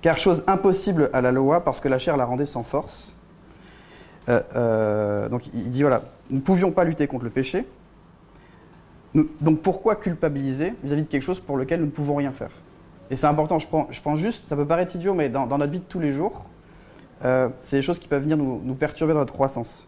Car 0.03 0.19
chose 0.19 0.45
impossible 0.47 1.09
à 1.15 1.23
la 1.23 1.33
loi, 1.33 1.65
parce 1.65 1.81
que 1.81 1.89
la 1.89 1.99
chair 1.99 2.19
la 2.19 2.27
rendait 2.27 2.45
sans 2.45 2.63
force. 2.63 3.15
Euh, 4.29 4.43
euh, 4.55 5.29
donc, 5.31 5.47
il 5.55 5.71
dit 5.71 5.81
Voilà, 5.81 6.03
nous 6.29 6.37
ne 6.37 6.43
pouvions 6.43 6.71
pas 6.71 6.85
lutter 6.85 7.07
contre 7.07 7.25
le 7.25 7.31
péché. 7.31 7.67
Donc, 9.15 9.63
pourquoi 9.63 9.97
culpabiliser 9.97 10.75
vis-à-vis 10.83 11.05
de 11.05 11.09
quelque 11.09 11.23
chose 11.23 11.41
pour 11.41 11.57
lequel 11.57 11.81
nous 11.81 11.87
ne 11.87 11.91
pouvons 11.91 12.17
rien 12.17 12.33
faire? 12.33 12.51
Et 13.11 13.17
c'est 13.17 13.27
important, 13.27 13.59
je 13.59 13.67
prends, 13.69 14.17
juste, 14.17 14.49
ça 14.49 14.57
peut 14.57 14.67
paraître 14.67 14.97
idiot, 14.97 15.15
mais 15.15 15.29
dans, 15.29 15.47
notre 15.47 15.73
vie 15.73 15.79
de 15.79 15.85
tous 15.85 16.01
les 16.01 16.11
jours, 16.11 16.45
euh, 17.25 17.49
c'est 17.63 17.77
des 17.77 17.83
choses 17.83 17.99
qui 17.99 18.09
peuvent 18.09 18.23
venir 18.23 18.37
nous 18.37 18.75
perturber 18.75 19.13
dans 19.13 19.21
notre 19.21 19.33
croissance. 19.33 19.87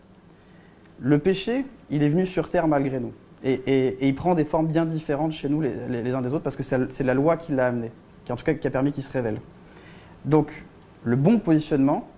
Le 1.01 1.19
péché, 1.19 1.65
il 1.91 2.03
est 2.03 2.09
venu 2.09 2.27
sur 2.27 2.51
terre 2.51 2.69
malgré 2.69 3.01
nous. 3.01 3.13
Et, 3.45 3.97
il 4.07 4.15
prend 4.15 4.35
des 4.35 4.45
formes 4.45 4.67
bien 4.67 4.85
différentes 4.85 5.33
chez 5.33 5.49
nous 5.49 5.61
les, 5.61 6.13
uns 6.13 6.23
des 6.23 6.35
autres 6.35 6.43
parce 6.43 6.57
que 6.57 6.63
c'est 6.63 7.05
la 7.05 7.15
loi 7.15 7.37
qui 7.37 7.53
l'a 7.53 7.67
amené, 7.67 7.93
qui 8.25 8.33
en 8.33 8.37
tout 8.37 8.45
cas 8.45 8.55
qui 8.55 8.67
a 8.67 8.71
permis 8.71 8.93
qu'il 8.93 9.05
se 9.05 9.13
révèle. 9.13 9.41
Donc, 10.25 10.65
le 11.05 11.17
bon 11.17 11.39
positionnement, 11.39 12.09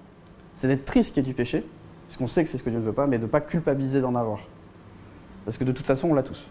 c'est 0.54 0.68
d'être 0.68 0.84
triste 0.86 1.12
qu'il 1.12 1.22
y 1.22 1.26
ait 1.26 1.28
du 1.28 1.34
péché, 1.34 1.64
parce 2.06 2.16
qu'on 2.16 2.26
sait 2.26 2.42
que 2.42 2.48
c'est 2.48 2.56
ce 2.56 2.62
que 2.62 2.70
Dieu 2.70 2.78
ne 2.78 2.84
veut 2.84 2.92
pas, 2.92 3.06
mais 3.06 3.18
de 3.18 3.24
ne 3.24 3.28
pas 3.28 3.42
culpabiliser 3.42 4.00
d'en 4.00 4.14
avoir. 4.14 4.40
Parce 5.44 5.58
que 5.58 5.64
de 5.64 5.72
toute 5.72 5.86
façon, 5.86 6.08
on 6.08 6.14
l'a 6.14 6.22
tous. 6.22 6.46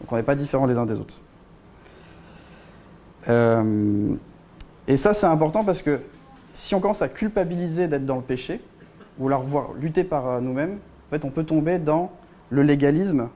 Donc 0.00 0.12
on 0.12 0.16
n'est 0.16 0.22
pas 0.22 0.34
différents 0.34 0.66
les 0.66 0.76
uns 0.76 0.84
des 0.84 1.00
autres. 1.00 1.20
Euh, 3.28 4.14
et 4.86 4.96
ça, 4.96 5.14
c'est 5.14 5.26
important 5.26 5.64
parce 5.64 5.82
que 5.82 6.00
si 6.52 6.74
on 6.74 6.80
commence 6.80 7.02
à 7.02 7.08
culpabiliser 7.08 7.88
d'être 7.88 8.04
dans 8.04 8.16
le 8.16 8.22
péché, 8.22 8.60
ou 9.18 9.28
alors 9.28 9.42
voir 9.42 9.72
lutter 9.80 10.04
par 10.04 10.28
euh, 10.28 10.40
nous-mêmes, 10.40 10.78
en 11.06 11.10
fait, 11.10 11.24
on 11.24 11.30
peut 11.30 11.44
tomber 11.44 11.78
dans 11.78 12.10
le 12.50 12.62
légalisme 12.62 13.28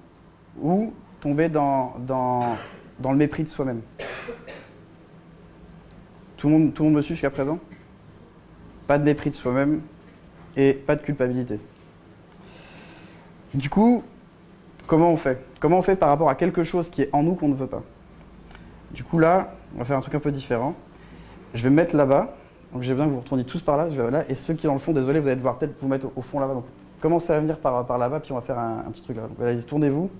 ou 0.60 0.92
tomber 1.20 1.48
dans, 1.48 1.94
dans, 2.00 2.56
dans 2.98 3.12
le 3.12 3.18
mépris 3.18 3.44
de 3.44 3.48
soi-même. 3.48 3.82
Tout 6.36 6.48
le 6.48 6.54
monde, 6.54 6.74
tout 6.74 6.82
le 6.82 6.88
monde 6.88 6.96
me 6.96 7.02
suit 7.02 7.14
jusqu'à 7.14 7.30
présent 7.30 7.58
Pas 8.86 8.98
de 8.98 9.04
mépris 9.04 9.30
de 9.30 9.34
soi-même 9.34 9.82
et 10.56 10.72
pas 10.72 10.96
de 10.96 11.02
culpabilité. 11.02 11.60
Du 13.54 13.68
coup, 13.68 14.02
comment 14.86 15.10
on 15.12 15.16
fait? 15.16 15.44
Comment 15.60 15.78
on 15.78 15.82
fait 15.82 15.96
par 15.96 16.08
rapport 16.08 16.28
à 16.28 16.34
quelque 16.34 16.62
chose 16.62 16.90
qui 16.90 17.02
est 17.02 17.10
en 17.12 17.22
nous 17.22 17.34
qu'on 17.34 17.48
ne 17.48 17.54
veut 17.54 17.66
pas? 17.66 17.82
Du 18.92 19.04
coup, 19.04 19.18
là, 19.18 19.54
on 19.76 19.78
va 19.78 19.84
faire 19.84 19.96
un 19.96 20.00
truc 20.00 20.14
un 20.14 20.20
peu 20.20 20.32
différent. 20.32 20.74
Je 21.54 21.62
vais 21.62 21.70
me 21.70 21.76
mettre 21.76 21.94
là-bas. 21.94 22.36
Donc 22.72 22.82
j'ai 22.82 22.92
besoin 22.92 23.06
que 23.06 23.12
vous 23.12 23.20
retourniez 23.20 23.44
tous 23.44 23.60
par 23.60 23.76
là, 23.76 23.90
je 23.90 24.00
vais 24.00 24.10
là. 24.10 24.24
Et 24.28 24.34
ceux 24.34 24.54
qui 24.54 24.66
dans 24.66 24.72
le 24.72 24.78
fond, 24.78 24.92
désolé, 24.92 25.20
vous 25.20 25.26
allez 25.26 25.36
devoir 25.36 25.58
peut-être 25.58 25.80
vous 25.80 25.88
mettre 25.88 26.06
au, 26.06 26.12
au 26.16 26.22
fond 26.22 26.40
là-bas. 26.40 26.54
Donc 26.54 26.64
commencez 27.00 27.32
à 27.32 27.40
venir 27.40 27.56
par, 27.58 27.98
là-bas, 27.98 28.20
puis 28.20 28.32
on 28.32 28.36
va 28.36 28.40
faire 28.42 28.58
un, 28.58 28.90
petit 28.92 29.02
truc 29.02 29.16
là. 29.16 29.22
Allez, 29.42 29.62
tournez-vous. 29.62 30.10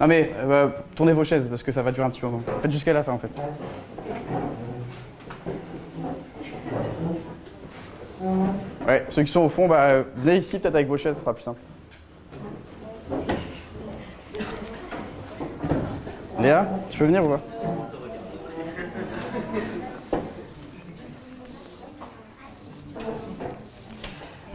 Non 0.00 0.06
mais, 0.08 0.32
euh, 0.36 0.66
bah, 0.66 0.76
tournez 0.94 1.12
vos 1.12 1.24
chaises, 1.24 1.48
parce 1.48 1.62
que 1.62 1.72
ça 1.72 1.82
va 1.82 1.92
durer 1.92 2.06
un 2.06 2.10
petit 2.10 2.24
moment. 2.24 2.42
Faites 2.60 2.70
jusqu'à 2.70 2.92
la 2.92 3.04
fin, 3.04 3.12
en 3.12 3.18
fait. 3.18 3.30
Ouais, 8.86 9.04
ceux 9.08 9.22
qui 9.22 9.30
sont 9.30 9.40
au 9.40 9.48
fond, 9.48 9.68
bah, 9.68 10.02
venez 10.16 10.38
ici, 10.38 10.58
peut-être 10.58 10.74
avec 10.74 10.88
vos 10.88 10.96
chaises, 10.96 11.16
ce 11.16 11.22
sera 11.22 11.32
plus 11.32 11.44
simple. 11.44 11.60
Léa, 16.40 16.68
tu 16.90 16.98
peux 16.98 17.06
venir 17.06 17.24
ou 17.24 17.28
pas? 17.28 17.40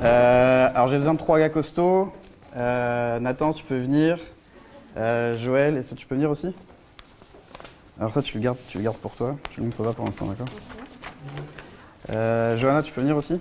Euh, 0.02 0.70
alors 0.74 0.88
j'ai 0.88 0.96
besoin 0.96 1.14
de 1.14 1.20
trois 1.20 1.40
gars 1.40 1.50
costauds. 1.50 2.14
Euh, 2.56 3.20
Nathan, 3.20 3.52
tu 3.52 3.64
peux 3.66 3.78
venir. 3.78 4.18
Euh, 4.98 5.38
Joël, 5.38 5.76
est-ce 5.78 5.90
que 5.90 5.96
tu 5.96 6.06
peux 6.06 6.16
venir 6.16 6.30
aussi? 6.30 6.56
Alors 8.00 8.14
ça, 8.14 8.22
tu 8.22 8.38
le 8.38 8.44
gardes, 8.44 8.58
tu 8.70 8.78
le 8.78 8.86
gardes 8.86 8.98
pour 8.98 9.12
toi. 9.12 9.36
Tu 9.52 9.60
le 9.60 9.66
montres 9.66 9.84
pas 9.84 9.94
pour 9.94 10.06
l'instant, 10.06 10.28
d'accord? 10.28 10.48
Johanna, 12.58 12.82
tu 12.82 12.94
peux 12.94 13.02
venir 13.02 13.18
aussi? 13.18 13.40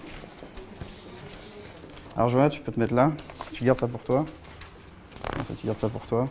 Alors 2.16 2.28
Johanna, 2.28 2.50
tu 2.50 2.60
peux 2.60 2.72
te 2.72 2.80
mettre 2.80 2.94
là. 2.94 3.12
Tu 3.52 3.64
gardes 3.64 3.78
ça 3.78 3.86
pour 3.86 4.00
toi. 4.00 4.24
Tu 5.60 5.66
gardes 5.66 5.78
ça 5.78 5.88
pour 5.88 6.02
toi. 6.02 6.26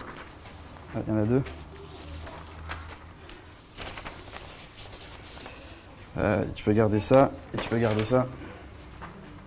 Il 0.96 1.14
y 1.14 1.16
en 1.16 1.22
a 1.22 1.26
deux. 1.26 1.42
Tu 6.54 6.64
peux 6.64 6.74
garder 6.74 7.00
ça 7.00 7.32
et 7.54 7.58
tu 7.58 7.70
peux 7.70 7.78
garder 7.78 8.04
ça. 8.04 8.28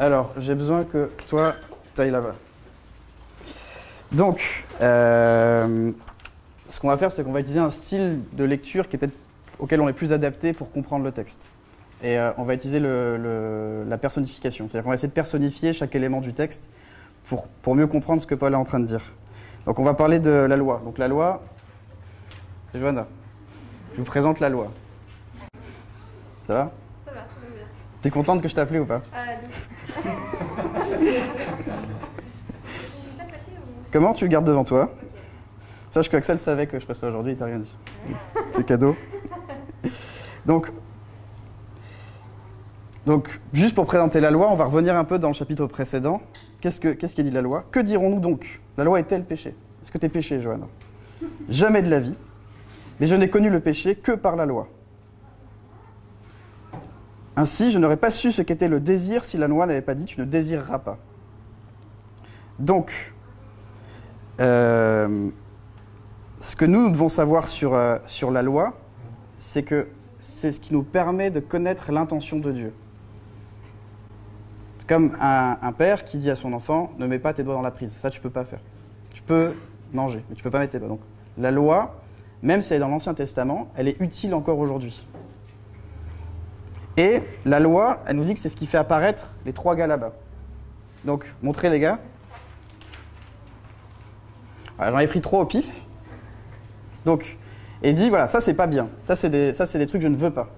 Alors, 0.00 0.32
j'ai 0.38 0.54
besoin 0.54 0.84
que 0.84 1.10
toi, 1.28 1.54
tu 1.94 2.00
ailles 2.00 2.10
là-bas. 2.10 2.32
Donc, 4.12 4.64
euh, 4.80 5.92
ce 6.70 6.80
qu'on 6.80 6.88
va 6.88 6.96
faire, 6.96 7.10
c'est 7.12 7.22
qu'on 7.22 7.32
va 7.32 7.40
utiliser 7.40 7.60
un 7.60 7.70
style 7.70 8.20
de 8.32 8.44
lecture 8.44 8.88
qui 8.88 8.96
est 8.96 8.98
peut-être 8.98 9.14
auquel 9.58 9.78
on 9.82 9.88
est 9.90 9.92
plus 9.92 10.12
adapté 10.14 10.54
pour 10.54 10.72
comprendre 10.72 11.04
le 11.04 11.12
texte. 11.12 11.48
et 12.02 12.18
euh, 12.18 12.30
on 12.38 12.44
va 12.44 12.54
utiliser 12.54 12.80
le- 12.80 13.18
le- 13.18 13.84
la 13.86 13.98
personnification. 13.98 14.64
C'est-à-dire 14.66 14.84
qu'on 14.84 14.88
va 14.88 14.94
essayer 14.94 15.08
de 15.08 15.12
personnifier 15.12 15.74
chaque 15.74 15.94
élément 15.94 16.22
du 16.22 16.32
texte 16.32 16.70
pour, 17.28 17.46
pour 17.60 17.74
mieux 17.74 17.86
comprendre 17.86 18.22
ce 18.22 18.26
que 18.26 18.34
Paul 18.34 18.54
est 18.54 18.56
en 18.56 18.64
train 18.64 18.80
de 18.80 18.86
dire. 18.86 19.02
Donc 19.66 19.78
on 19.78 19.82
va 19.84 19.92
parler 19.92 20.18
de 20.18 20.30
la 20.30 20.56
loi. 20.56 20.80
Donc 20.82 20.96
la 20.96 21.08
loi, 21.08 21.42
c'est 22.68 22.80
Johanna. 22.80 23.06
Je 23.92 23.98
vous 23.98 24.04
présente 24.06 24.40
la 24.40 24.48
loi. 24.48 24.72
Ça 26.46 26.54
va? 26.54 26.72
Ça 27.04 27.10
va, 27.10 27.16
va 27.20 27.24
bien. 27.54 27.64
T'es 28.00 28.08
contente 28.10 28.40
que 28.40 28.48
je 28.48 28.54
t'ai 28.54 28.62
appelé 28.62 28.78
ou 28.80 28.86
pas? 28.86 29.02
Donc. 29.12 29.50
Comment 33.92 34.12
tu 34.12 34.24
le 34.24 34.30
gardes 34.30 34.46
devant 34.46 34.64
toi? 34.64 34.92
Sache 35.90 36.08
qu'Axel 36.08 36.38
savait 36.38 36.66
que 36.68 36.78
je 36.78 36.86
ferais 36.86 37.08
aujourd'hui, 37.08 37.32
il 37.32 37.36
t'a 37.36 37.46
rien 37.46 37.58
dit. 37.58 37.74
C'est 38.52 38.64
cadeau. 38.64 38.94
Donc, 40.46 40.70
donc, 43.06 43.40
juste 43.52 43.74
pour 43.74 43.86
présenter 43.86 44.20
la 44.20 44.30
loi, 44.30 44.48
on 44.50 44.54
va 44.54 44.66
revenir 44.66 44.96
un 44.96 45.04
peu 45.04 45.18
dans 45.18 45.28
le 45.28 45.34
chapitre 45.34 45.66
précédent. 45.66 46.22
Qu'est-ce 46.60 46.80
que- 46.80 46.92
qu'est-ce 46.92 47.14
qui 47.16 47.24
dit 47.24 47.30
la 47.30 47.42
loi? 47.42 47.64
Que 47.72 47.80
dirons-nous 47.80 48.20
donc? 48.20 48.60
La 48.76 48.84
loi 48.84 49.00
est-elle 49.00 49.24
péché? 49.24 49.54
Est-ce 49.82 49.90
que 49.90 49.98
tu 49.98 50.06
es 50.06 50.08
péché, 50.08 50.40
Johanna? 50.40 50.66
Jamais 51.48 51.82
de 51.82 51.90
la 51.90 51.98
vie. 52.00 52.14
Mais 53.00 53.06
je 53.06 53.16
n'ai 53.16 53.28
connu 53.30 53.50
le 53.50 53.60
péché 53.60 53.96
que 53.96 54.12
par 54.12 54.36
la 54.36 54.46
loi. 54.46 54.68
Ainsi, 57.40 57.72
je 57.72 57.78
n'aurais 57.78 57.96
pas 57.96 58.10
su 58.10 58.32
ce 58.32 58.42
qu'était 58.42 58.68
le 58.68 58.80
désir 58.80 59.24
si 59.24 59.38
la 59.38 59.48
loi 59.48 59.64
n'avait 59.64 59.80
pas 59.80 59.94
dit 59.94 60.04
tu 60.04 60.20
ne 60.20 60.26
désireras 60.26 60.78
pas. 60.78 60.98
Donc, 62.58 63.14
euh, 64.40 65.30
ce 66.42 66.54
que 66.54 66.66
nous, 66.66 66.90
devons 66.90 67.08
savoir 67.08 67.48
sur, 67.48 67.72
euh, 67.72 67.96
sur 68.04 68.30
la 68.30 68.42
loi, 68.42 68.78
c'est 69.38 69.62
que 69.62 69.88
c'est 70.18 70.52
ce 70.52 70.60
qui 70.60 70.74
nous 70.74 70.82
permet 70.82 71.30
de 71.30 71.40
connaître 71.40 71.92
l'intention 71.92 72.40
de 72.40 72.52
Dieu. 72.52 72.74
C'est 74.80 74.86
comme 74.86 75.16
un, 75.18 75.72
père 75.72 76.04
qui 76.04 76.18
dit 76.18 76.30
à 76.30 76.36
son 76.36 76.52
enfant 76.52 76.92
ne 76.98 77.06
mets 77.06 77.18
pas 77.18 77.32
tes 77.32 77.42
doigts 77.42 77.54
dans 77.54 77.62
la 77.62 77.70
prise. 77.70 77.96
Ça, 77.96 78.10
tu 78.10 78.20
peux 78.20 78.28
pas 78.28 78.44
faire. 78.44 78.60
Tu 79.14 79.22
peux 79.22 79.54
manger, 79.94 80.22
mais 80.28 80.36
tu 80.36 80.42
peux 80.42 80.50
pas 80.50 80.58
mettre 80.58 80.72
tes 80.72 80.78
doigts. 80.78 80.88
Donc, 80.88 81.00
la 81.38 81.50
loi, 81.50 82.02
même 82.42 82.60
si 82.60 82.74
elle 82.74 82.76
est 82.76 82.80
dans 82.80 82.88
l'Ancien 82.88 83.14
Testament, 83.14 83.68
elle 83.76 83.88
est 83.88 83.98
utile 83.98 84.34
encore 84.34 84.58
aujourd'hui. 84.58 85.06
Et 86.96 87.22
la 87.44 87.60
loi, 87.60 88.02
elle 88.06 88.16
nous 88.16 88.24
dit 88.24 88.34
que 88.34 88.40
c'est 88.40 88.48
ce 88.48 88.56
qui 88.56 88.66
fait 88.66 88.78
apparaître 88.78 89.36
les 89.46 89.52
trois 89.52 89.74
gars 89.74 89.86
là-bas. 89.86 90.12
Donc, 91.04 91.24
montrez 91.42 91.70
les 91.70 91.80
gars. 91.80 91.98
J'en 94.78 94.98
ai 94.98 95.06
pris 95.06 95.20
trois 95.20 95.40
au 95.40 95.46
pif. 95.46 95.66
Donc, 97.04 97.38
et 97.82 97.92
dit 97.92 98.08
voilà, 98.08 98.28
ça 98.28 98.40
c'est 98.40 98.54
pas 98.54 98.66
bien. 98.66 98.88
Ça 99.06 99.16
c'est 99.16 99.30
des, 99.30 99.54
ça 99.54 99.66
des 99.66 99.86
trucs 99.86 100.00
que 100.00 100.06
je 100.06 100.12
ne 100.12 100.16
veux 100.16 100.30
pas. 100.30 100.48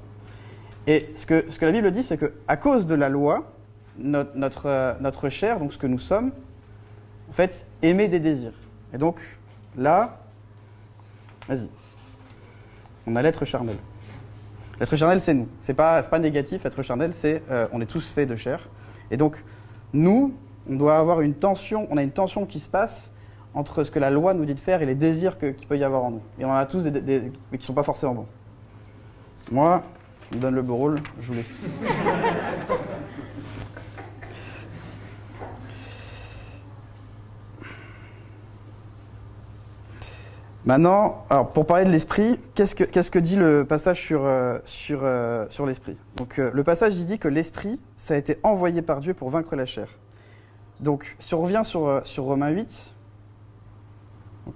Et 0.86 1.12
ce 1.16 1.26
que, 1.26 1.44
ce 1.48 1.58
que 1.58 1.64
la 1.64 1.72
Bible 1.72 1.90
dit, 1.92 2.02
c'est 2.02 2.16
que 2.16 2.32
à 2.48 2.56
cause 2.56 2.86
de 2.86 2.94
la 2.94 3.08
loi, 3.08 3.52
notre, 3.98 4.36
notre, 4.36 4.66
euh, 4.66 4.94
notre 5.00 5.28
chair, 5.28 5.58
donc 5.60 5.72
ce 5.72 5.78
que 5.78 5.86
nous 5.86 5.98
sommes, 5.98 6.32
en 7.30 7.32
fait, 7.32 7.66
émet 7.82 8.08
des 8.08 8.20
désirs. 8.20 8.54
Et 8.92 8.98
donc, 8.98 9.20
là, 9.76 10.18
vas-y. 11.48 11.68
On 13.06 13.14
a 13.16 13.22
l'être 13.22 13.44
charnel. 13.44 13.76
L'être 14.82 14.96
charnel, 14.96 15.20
c'est 15.20 15.32
nous. 15.32 15.46
C'est 15.60 15.74
pas, 15.74 16.02
pas 16.02 16.18
négatif. 16.18 16.64
L'être 16.64 16.82
charnel, 16.82 17.12
c'est 17.14 17.44
euh, 17.52 17.68
on 17.72 17.80
est 17.80 17.86
tous 17.86 18.10
faits 18.10 18.28
de 18.28 18.34
chair. 18.34 18.68
Et 19.12 19.16
donc, 19.16 19.36
nous, 19.92 20.34
on 20.68 20.74
doit 20.74 20.98
avoir 20.98 21.20
une 21.20 21.34
tension. 21.34 21.86
On 21.92 21.96
a 21.98 22.02
une 22.02 22.10
tension 22.10 22.46
qui 22.46 22.58
se 22.58 22.68
passe 22.68 23.12
entre 23.54 23.84
ce 23.84 23.92
que 23.92 24.00
la 24.00 24.10
loi 24.10 24.34
nous 24.34 24.44
dit 24.44 24.56
de 24.56 24.60
faire 24.60 24.82
et 24.82 24.86
les 24.86 24.96
désirs 24.96 25.38
qu'il 25.38 25.68
peut 25.68 25.78
y 25.78 25.84
avoir 25.84 26.02
en 26.02 26.10
nous. 26.10 26.22
Et 26.40 26.44
on 26.44 26.50
en 26.50 26.56
a 26.56 26.66
tous 26.66 26.84
mais 26.84 27.58
qui 27.58 27.64
sont 27.64 27.74
pas 27.74 27.84
forcément 27.84 28.14
bons. 28.14 28.26
Moi, 29.52 29.84
je 30.32 30.38
me 30.38 30.42
donne 30.42 30.56
le 30.56 30.62
beau 30.62 30.74
rôle. 30.74 31.00
Je 31.20 31.28
vous 31.28 31.34
l'explique. 31.34 31.70
Maintenant, 40.64 41.24
alors 41.28 41.50
pour 41.50 41.66
parler 41.66 41.84
de 41.84 41.90
l'esprit, 41.90 42.38
qu'est-ce 42.54 42.74
que, 43.10 43.18
dit 43.18 43.34
le 43.34 43.64
passage 43.64 44.00
sur, 44.00 44.24
euh, 44.24 44.58
sur, 44.64 45.00
euh, 45.02 45.46
sur 45.48 45.66
l'esprit? 45.66 45.96
Donc 46.16 46.38
euh, 46.38 46.52
le 46.54 46.62
passage 46.62 46.96
il 46.96 47.04
dit 47.04 47.18
que 47.18 47.26
l'esprit, 47.26 47.80
ça 47.96 48.14
a 48.14 48.16
été 48.16 48.38
envoyé 48.44 48.80
par 48.80 49.00
Dieu 49.00 49.12
pour 49.12 49.28
vaincre 49.30 49.56
la 49.56 49.66
chair. 49.66 49.88
Donc 50.78 51.16
si 51.18 51.34
on 51.34 51.40
revient 51.40 51.62
sur, 51.64 52.02
sur 52.04 52.24
Romains 52.24 52.50
8, 52.50 52.94
donc, 54.46 54.54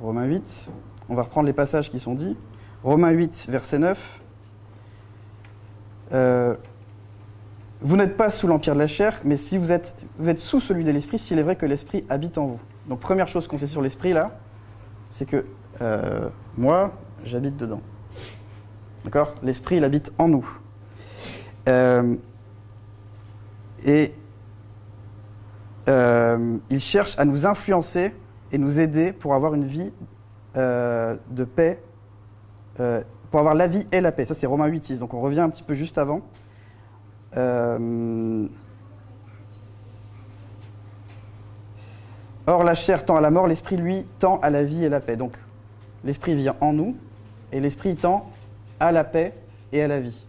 Romains 0.00 0.24
8, 0.24 0.70
on 1.10 1.14
va 1.14 1.22
reprendre 1.22 1.46
les 1.46 1.52
passages 1.52 1.90
qui 1.90 2.00
sont 2.00 2.14
dits. 2.14 2.36
Romains 2.82 3.10
8, 3.10 3.46
verset 3.50 3.78
9. 3.78 4.20
Euh, 6.12 6.56
vous 7.82 7.96
n'êtes 7.96 8.16
pas 8.16 8.30
sous 8.30 8.46
l'empire 8.46 8.72
de 8.72 8.78
la 8.78 8.86
chair, 8.86 9.20
mais 9.24 9.36
si 9.36 9.58
vous 9.58 9.70
êtes, 9.70 9.94
vous 10.18 10.30
êtes 10.30 10.38
sous 10.38 10.60
celui 10.60 10.84
de 10.84 10.90
l'esprit, 10.90 11.18
s'il 11.18 11.38
est 11.38 11.42
vrai 11.42 11.56
que 11.56 11.66
l'esprit 11.66 12.06
habite 12.08 12.38
en 12.38 12.46
vous. 12.46 12.60
Donc 12.88 13.00
première 13.00 13.28
chose 13.28 13.46
qu'on 13.48 13.58
sait 13.58 13.66
sur 13.66 13.82
l'esprit 13.82 14.14
là, 14.14 14.38
c'est 15.12 15.26
que 15.26 15.44
euh, 15.82 16.30
moi, 16.56 16.90
j'habite 17.22 17.58
dedans. 17.58 17.82
D'accord? 19.04 19.34
L'esprit, 19.42 19.76
il 19.76 19.84
habite 19.84 20.10
en 20.16 20.26
nous. 20.26 20.58
Euh, 21.68 22.16
et 23.84 24.14
euh, 25.88 26.56
il 26.70 26.80
cherche 26.80 27.18
à 27.18 27.26
nous 27.26 27.44
influencer 27.44 28.14
et 28.52 28.58
nous 28.58 28.80
aider 28.80 29.12
pour 29.12 29.34
avoir 29.34 29.54
une 29.54 29.66
vie 29.66 29.92
de 30.54 31.44
paix, 31.44 31.82
pour 32.76 33.40
avoir 33.40 33.54
la 33.54 33.66
vie 33.66 33.86
et 33.92 34.00
la 34.00 34.12
paix. 34.12 34.24
Ça, 34.24 34.34
c'est 34.34 34.46
Romains 34.46 34.66
8, 34.66 34.82
6. 34.82 34.98
Donc 34.98 35.12
on 35.12 35.20
revient 35.20 35.40
un 35.40 35.50
petit 35.50 35.62
peu 35.62 35.74
juste 35.74 35.98
avant. 35.98 36.22
Or, 42.46 42.64
la 42.64 42.74
chair 42.74 43.04
tend 43.04 43.16
à 43.16 43.20
la 43.20 43.30
mort, 43.30 43.46
l'esprit, 43.46 43.76
lui, 43.76 44.04
tend 44.18 44.38
à 44.40 44.50
la 44.50 44.64
vie 44.64 44.84
et 44.84 44.88
la 44.88 45.00
paix. 45.00 45.16
Donc, 45.16 45.32
l'esprit 46.04 46.34
vient 46.34 46.56
en 46.60 46.72
nous, 46.72 46.96
et 47.52 47.60
l'esprit 47.60 47.94
tend 47.94 48.30
à 48.80 48.90
la 48.90 49.04
paix 49.04 49.34
et 49.72 49.82
à 49.82 49.88
la 49.88 50.00
vie. 50.00 50.26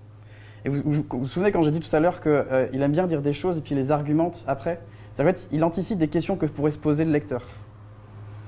Et 0.63 0.69
vous 0.69 1.03
vous, 1.09 1.25
souvenez 1.25 1.51
quand 1.51 1.63
j'ai 1.63 1.71
dit 1.71 1.79
tout 1.79 1.93
à 1.95 1.99
l'heure 1.99 2.21
qu'il 2.21 2.81
aime 2.81 2.91
bien 2.91 3.07
dire 3.07 3.21
des 3.21 3.33
choses 3.33 3.57
et 3.57 3.61
puis 3.61 3.75
les 3.75 3.91
argumente 3.91 4.43
après? 4.47 4.79
En 5.19 5.23
fait, 5.23 5.47
il 5.51 5.63
anticipe 5.63 5.97
des 5.97 6.07
questions 6.07 6.37
que 6.37 6.45
pourrait 6.45 6.71
se 6.71 6.77
poser 6.77 7.03
le 7.03 7.11
lecteur. 7.11 7.41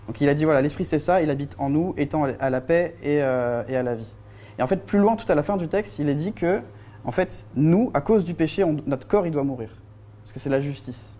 Donc, 0.07 0.21
il 0.21 0.29
a 0.29 0.35
dit 0.35 0.45
voilà, 0.45 0.61
l'esprit 0.61 0.85
c'est 0.85 0.99
ça, 0.99 1.21
il 1.21 1.31
habite 1.31 1.55
en 1.57 1.69
nous, 1.69 1.95
étant 1.97 2.25
à 2.39 2.49
la 2.51 2.61
paix 2.61 2.95
et, 3.01 3.23
euh, 3.23 3.63
et 3.67 3.75
à 3.75 3.81
la 3.81 3.95
vie. 3.95 4.13
Et 4.59 4.61
en 4.61 4.67
fait, 4.67 4.85
plus 4.85 4.99
loin, 4.99 5.15
tout 5.15 5.29
à 5.29 5.35
la 5.35 5.43
fin 5.43 5.57
du 5.57 5.67
texte, 5.67 5.97
il 5.97 6.07
est 6.07 6.15
dit 6.15 6.33
que, 6.33 6.61
en 7.03 7.11
fait, 7.11 7.45
nous, 7.55 7.89
à 7.95 8.01
cause 8.01 8.23
du 8.23 8.35
péché, 8.35 8.63
notre 8.85 9.07
corps, 9.07 9.25
il 9.25 9.31
doit 9.31 9.43
mourir. 9.43 9.69
Parce 10.23 10.33
que 10.33 10.39
c'est 10.39 10.49
la 10.49 10.59
justice 10.59 11.14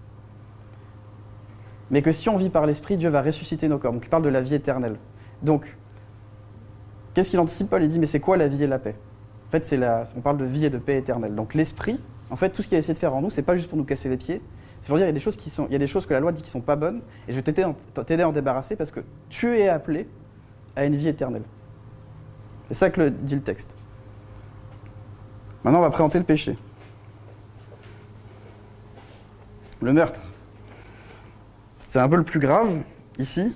mais 1.92 2.02
que 2.02 2.12
si 2.12 2.30
on 2.30 2.38
vit 2.38 2.50
par 2.50 2.66
l'esprit, 2.66 2.98
Dieu 2.98 3.10
va 3.10 3.22
ressusciter 3.22 3.68
nos 3.68 3.78
corps. 3.78 3.94
Donc 3.94 4.06
il 4.06 4.10
parle 4.10 4.24
de 4.24 4.30
la 4.30 4.42
vie 4.42 4.56
éternelle. 4.56 4.96
Donc, 5.42 5.76
qu'est-ce 7.14 7.30
qu'il 7.30 7.40
anticipe 7.40 7.70
Paul? 7.70 7.84
Il 7.84 7.90
dit, 7.90 8.00
mais 8.00 8.08
c'est 8.08 8.20
quoi 8.20 8.38
la 8.38 8.48
vie 8.48 8.64
et 8.64 8.68
la 8.68 8.80
paix? 8.80 8.96
En 9.48 9.52
fait, 9.52 9.66
c'est 9.66 9.78
la, 9.78 10.06
on 10.18 10.22
parle 10.22 10.38
de 10.38 10.46
vie 10.46 10.66
et 10.66 10.70
de 10.70 10.78
paix 10.78 10.98
éternelle. 10.98 11.36
Donc 11.36 11.54
l'esprit, 11.54 12.00
en 12.30 12.36
fait, 12.36 12.50
tout 12.50 12.62
ce 12.64 12.68
qu'il 12.68 12.76
a 12.76 12.80
essayé 12.80 12.94
de 12.94 13.00
faire 13.00 13.14
en 13.14 13.22
nous, 13.22 13.30
c'est 13.30 13.44
pas 13.44 13.56
juste 13.56 13.70
pour 13.70 13.78
nous 13.78 13.84
casser 13.84 14.10
les 14.10 14.18
pieds, 14.18 14.42
c'est 14.82 14.88
pour 14.88 14.98
dire 14.98 15.06
il 15.06 15.10
y 15.10 15.12
a 15.12 15.14
des 15.14 15.20
choses 15.20 15.38
qui 15.38 15.50
sont, 15.50 15.68
il 15.68 15.74
y 15.74 15.76
a 15.76 15.80
des 15.80 15.88
choses 15.88 16.06
que 16.06 16.14
la 16.14 16.20
loi 16.20 16.32
dit 16.32 16.42
qui 16.42 16.50
sont 16.50 16.62
pas 16.62 16.76
bonnes, 16.76 17.02
et 17.28 17.32
je 17.32 17.36
vais 17.36 17.42
t'aider, 17.44 17.64
à 17.64 18.28
en 18.28 18.32
débarrasser 18.32 18.76
parce 18.76 18.92
que 18.92 19.02
tu 19.30 19.58
es 19.58 19.70
appelé 19.70 20.08
à 20.76 20.86
une 20.86 20.96
vie 20.96 21.08
éternelle. 21.08 21.44
C'est 22.68 22.74
ça 22.74 22.90
que 22.90 23.02
le- 23.02 23.12
dit 23.12 23.36
le 23.36 23.42
texte. 23.42 23.70
Maintenant, 25.64 25.80
on 25.80 25.84
va 25.84 25.90
présenter 25.92 26.18
le 26.18 26.26
péché. 26.26 26.58
Le 29.82 29.94
meurtre. 29.94 30.20
C'est 31.96 32.02
un 32.02 32.10
peu 32.10 32.18
le 32.18 32.24
plus 32.24 32.42
grave 32.42 32.82
ici. 33.20 33.56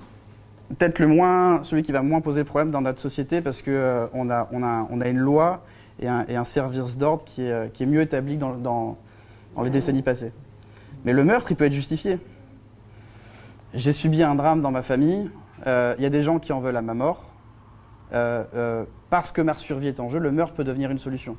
Peut-être 0.69 0.99
le 0.99 1.07
moins, 1.07 1.61
celui 1.65 1.83
qui 1.83 1.91
va 1.91 2.01
moins 2.01 2.21
poser 2.21 2.39
le 2.39 2.45
problème 2.45 2.71
dans 2.71 2.79
notre 2.79 3.01
société 3.01 3.41
parce 3.41 3.61
qu'on 3.61 4.09
on 4.13 4.29
a, 4.29 4.47
on 4.49 5.01
a, 5.01 5.07
une 5.09 5.17
loi 5.17 5.65
et 5.99 6.07
un, 6.07 6.43
service 6.45 6.97
d'ordre 6.97 7.25
qui 7.25 7.43
est, 7.43 7.51
euh, 7.51 7.85
mieux 7.85 7.99
établi 7.99 8.37
dans, 8.37 8.53
dans, 8.55 8.95
les 9.61 9.69
décennies 9.69 10.03
passées. 10.03 10.31
Mais 11.03 11.11
le 11.11 11.25
meurtre, 11.25 11.51
il 11.51 11.57
peut 11.57 11.65
être 11.65 11.73
justifié. 11.73 12.17
J'ai 13.73 13.91
subi 13.91 14.23
un 14.23 14.35
drame 14.35 14.61
dans 14.61 14.71
ma 14.71 14.83
famille. 14.83 15.29
euh, 15.67 15.93
Il 15.97 16.03
y 16.03 16.07
a 16.07 16.09
des 16.09 16.23
gens 16.23 16.39
qui 16.39 16.53
en 16.53 16.61
veulent 16.61 16.77
à 16.77 16.81
ma 16.81 16.93
mort. 16.93 17.25
Euh, 18.13 18.45
euh, 18.55 18.85
parce 19.09 19.33
que 19.33 19.41
ma 19.41 19.55
survie 19.55 19.87
est 19.87 19.99
en 19.99 20.07
jeu, 20.07 20.17
le 20.17 20.31
meurtre 20.31 20.53
peut 20.53 20.63
devenir 20.63 20.91
une 20.91 20.97
solution. 20.97 21.35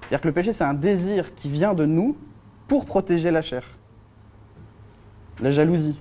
C'est-à-dire 0.00 0.22
que 0.22 0.28
le 0.28 0.32
péché, 0.32 0.54
c'est 0.54 0.64
un 0.64 0.72
désir 0.72 1.34
qui 1.34 1.50
vient 1.50 1.74
de 1.74 1.84
nous 1.84 2.16
pour 2.66 2.86
protéger 2.86 3.30
la 3.30 3.42
chair. 3.42 3.64
La 5.42 5.50
jalousie. 5.50 5.98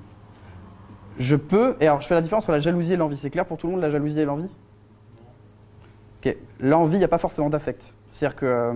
Je 1.18 1.36
peux. 1.36 1.76
Et 1.80 1.88
alors, 1.88 2.02
je 2.02 2.08
fais 2.08 2.16
la 2.16 2.22
différence 2.22 2.44
entre 2.44 2.52
la 2.52 2.60
jalousie 2.60 2.94
et 2.94 2.98
l'envie. 2.98 3.18
C'est 3.18 3.30
clair 3.30 3.46
pour 3.46 3.58
tout 3.58 3.68
le 3.68 3.74
monde, 3.74 3.82
la 3.82 3.90
jalousie 3.90 4.20
et 4.20 4.26
l'envie? 4.26 4.50
Ok. 6.26 6.36
L'envie, 6.60 6.96
il 6.96 7.00
n'y 7.00 7.06
a 7.06 7.10
pas 7.10 7.18
forcément 7.18 7.50
d'affect. 7.50 7.94
C'est-à-dire 8.12 8.36
que. 8.36 8.46
euh, 8.46 8.74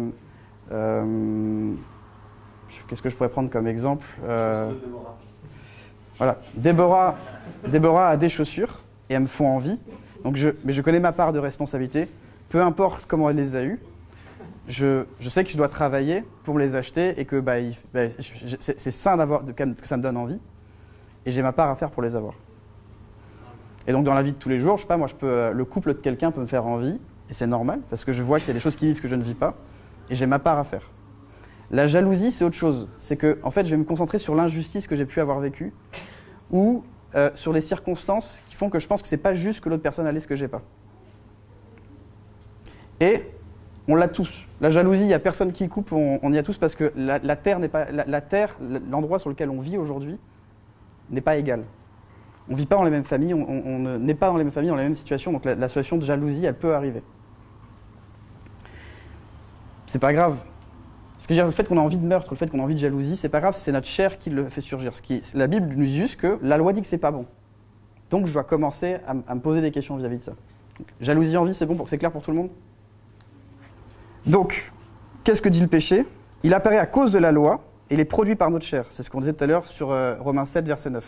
euh, 0.72 1.72
Qu'est-ce 2.88 3.02
que 3.04 3.10
je 3.10 3.16
pourrais 3.16 3.30
prendre 3.30 3.50
comme 3.52 3.68
exemple 3.68 4.06
Euh, 4.25 4.72
Voilà. 6.18 6.40
Déborah, 6.56 7.16
Déborah 7.68 8.10
a 8.10 8.18
des 8.18 8.30
chaussures 8.30 8.82
et 9.10 9.13
elles 9.13 9.22
me 9.22 9.28
font 9.28 9.48
envie. 9.48 9.80
Donc 10.24 10.38
je, 10.38 10.50
mais 10.63 10.74
je 10.74 10.82
connais 10.82 11.00
ma 11.00 11.12
part 11.12 11.34
de 11.34 11.40
responsabilité. 11.40 12.08
Peu 12.50 12.62
importe 12.62 13.06
comment 13.08 13.30
elle 13.30 13.36
les 13.36 13.56
a 13.56 13.63
eues. 13.63 13.80
je, 14.68 15.04
je 15.20 15.30
sais 15.30 15.44
que 15.44 15.50
je 15.52 15.58
dois 15.58 15.68
travailler 15.68 16.24
pour 16.46 16.58
les 16.58 16.75
acheter 16.75 17.20
et 17.20 17.25
que 17.25 17.40
bah, 17.40 17.56
bah, 17.94 18.02
c'est 18.60 18.92
sain 18.92 19.18
d'avoir, 19.18 19.44
que 19.46 19.88
ça 19.88 19.98
me 19.98 20.04
donne 20.04 20.18
envie. 20.18 20.40
Et 21.25 21.32
j'ai 21.32 21.42
ma 21.42 21.53
part 21.53 21.70
à 21.70 21.75
faire 21.75 21.92
pour 21.92 22.03
les 22.03 22.15
avoir. 22.15 22.34
Et 23.88 23.92
donc 23.92 24.06
dans 24.06 24.13
la 24.13 24.24
vie 24.24 24.34
de 24.34 24.38
tous 24.38 24.50
les 24.50 24.60
jours, 24.60 24.77
je 24.77 24.82
sais 24.82 24.88
pas, 24.88 24.98
moi, 24.98 25.08
euh, 25.24 25.51
le 25.51 25.65
couple 25.65 25.94
de 25.94 26.00
quelqu'un 26.00 26.32
peut 26.32 26.42
me 26.42 26.46
faire 26.46 26.65
envie, 26.65 27.00
et 27.30 27.34
c'est 27.34 27.48
normal, 27.48 27.82
parce 27.89 28.06
que 28.06 28.12
je 28.12 28.24
vois 28.24 28.39
qu'il 28.39 28.48
y 28.48 28.51
a 28.51 28.53
des 28.53 28.60
choses 28.60 28.75
qui 28.75 28.88
vivent 28.88 29.01
que 29.01 29.08
je 29.08 29.15
ne 29.15 29.24
vis 29.24 29.34
pas, 29.34 29.56
et 30.10 30.15
j'ai 30.15 30.25
ma 30.25 30.39
part 30.39 30.58
à 30.58 30.63
faire. 30.63 30.89
La 31.72 31.88
jalousie, 31.88 32.32
c'est 32.32 32.46
autre 32.46 32.56
chose. 32.56 32.88
C'est 33.00 33.18
que, 33.18 33.39
en 33.44 33.51
fait, 33.51 33.65
je 33.65 33.72
vais 33.72 33.77
me 33.77 33.84
concentrer 33.84 34.20
sur 34.20 34.36
l'injustice 34.36 34.88
que 34.88 34.96
j'ai 34.96 35.06
pu 35.06 35.20
avoir 35.20 35.39
vécue, 35.39 35.74
ou 36.51 36.84
euh, 37.15 37.30
sur 37.34 37.51
les 37.51 37.62
circonstances 37.62 38.39
qui 38.48 38.56
font 38.56 38.70
que 38.70 38.80
je 38.80 38.88
pense 38.88 39.01
que 39.01 39.08
c'est 39.08 39.18
pas 39.18 39.34
juste 39.34 39.60
que 39.62 39.70
l'autre 39.70 39.84
personne 39.84 40.06
ait 40.06 40.20
ce 40.20 40.27
que 40.27 40.36
j'ai 40.36 40.48
pas. 40.48 40.62
Et 43.00 43.24
on 43.88 43.96
l'a 43.96 44.08
tous. 44.08 44.46
La 44.62 44.70
jalousie, 44.70 45.03
il 45.03 45.08
n'y 45.08 45.13
a 45.13 45.20
personne 45.20 45.51
qui 45.51 45.68
coupe, 45.68 45.92
on, 45.92 46.32
y 46.32 46.38
a 46.38 46.44
tous 46.44 46.58
parce 46.58 46.75
que 46.75 46.94
la, 46.96 47.20
terre 47.36 47.60
n'est 47.60 47.70
la 47.92 48.22
terre, 48.22 48.58
l'endroit 48.89 49.20
sur 49.20 49.30
lequel 49.30 49.50
on 49.50 49.60
vit 49.60 49.77
aujourd'hui, 49.77 50.18
n'est 51.10 51.22
pas 51.22 51.38
égal. 51.38 51.63
On 52.50 52.53
ne 52.53 52.57
vit 52.57 52.65
pas 52.65 52.75
dans 52.75 52.83
les 52.83 52.91
mêmes 52.91 53.03
familles, 53.03 53.33
on, 53.33 53.41
on- 53.50 53.63
on 53.65 53.79
ne- 53.79 53.98
n'est 53.98 54.15
pas 54.15 54.27
dans 54.27 54.38
les 54.38 54.43
mêmes 54.43 54.51
familles, 54.51 54.69
dans 54.69 54.75
les 54.75 54.83
mêmes 54.83 54.95
situations, 54.95 55.31
donc 55.31 55.45
la, 55.45 55.67
situation 55.67 55.98
de 55.98 56.03
jalousie, 56.03 56.45
elle 56.45 56.57
peut 56.57 56.75
arriver. 56.75 57.01
C'est 59.88 60.00
pas 60.00 60.13
grave. 60.13 60.38
Ce 61.19 61.27
que 61.27 61.33
je 61.33 61.39
veux 61.39 61.43
dire, 61.43 61.45
le 61.45 61.51
fait 61.53 61.67
qu'on 61.67 61.77
a 61.77 61.81
envie 61.81 61.98
de 61.98 62.05
meurtre, 62.05 62.31
le 62.31 62.38
fait 62.38 62.50
qu'on 62.50 62.60
a 62.60 62.63
envie 62.63 62.74
de 62.75 62.79
jalousie, 62.79 63.15
c'est 63.15 63.29
pas 63.29 63.39
grave, 63.39 63.55
c'est 63.57 63.72
notre 63.72 63.88
chair 63.88 64.19
qui 64.19 64.29
le 64.29 64.50
fait 64.50 64.60
surgir. 64.60 64.93
Ce 64.93 65.01
qui, 65.01 65.24
la 65.33 65.48
Bible 65.48 65.67
nous 65.75 65.86
dit 65.86 65.98
juste 65.98 66.19
que 66.19 66.38
la 66.41 66.57
loi 66.57 66.74
dit 66.74 66.81
que 66.81 66.88
c'est 66.88 66.98
pas 66.98 67.12
bon. 67.12 67.25
Donc 68.10 68.27
je 68.27 68.33
dois 68.33 68.43
commencer 68.43 68.98
à, 69.07 69.13
me 69.13 69.39
poser 69.39 69.62
des 69.62 69.72
questions 69.72 69.95
vis-à-vis 69.95 70.17
de 70.17 70.24
ça. 70.24 70.33
Donc, 70.77 70.88
jalousie, 71.00 71.38
envie, 71.38 71.53
c'est 71.53 71.65
bon 71.65 71.75
pour 71.75 71.88
c'est 71.88 71.98
clair 71.98 72.12
pour 72.12 72.22
tout 72.22 72.31
le 72.31 72.38
monde? 72.38 72.50
Donc, 74.25 74.72
qu'est-ce 75.24 75.41
que 75.41 75.50
dit 75.50 75.62
le 75.62 75.67
péché? 75.67 76.05
Il 76.43 76.53
apparaît 76.53 76.77
à 76.77 76.86
cause 76.86 77.12
de 77.12 77.19
la 77.19 77.31
loi 77.31 77.62
il 77.94 78.00
est 78.00 78.06
produit 78.06 78.36
par 78.36 78.50
notre 78.52 78.66
chair. 78.66 78.86
C'est 78.90 79.04
ce 79.04 79.10
qu'on 79.10 79.20
disait 79.20 79.34
tout 79.34 79.44
à 79.44 79.48
l'heure 79.48 79.68
sur 79.68 79.92
euh, 79.92 80.16
Romains 80.20 80.46
7, 80.46 80.66
verset 80.66 80.90
9. 80.90 81.04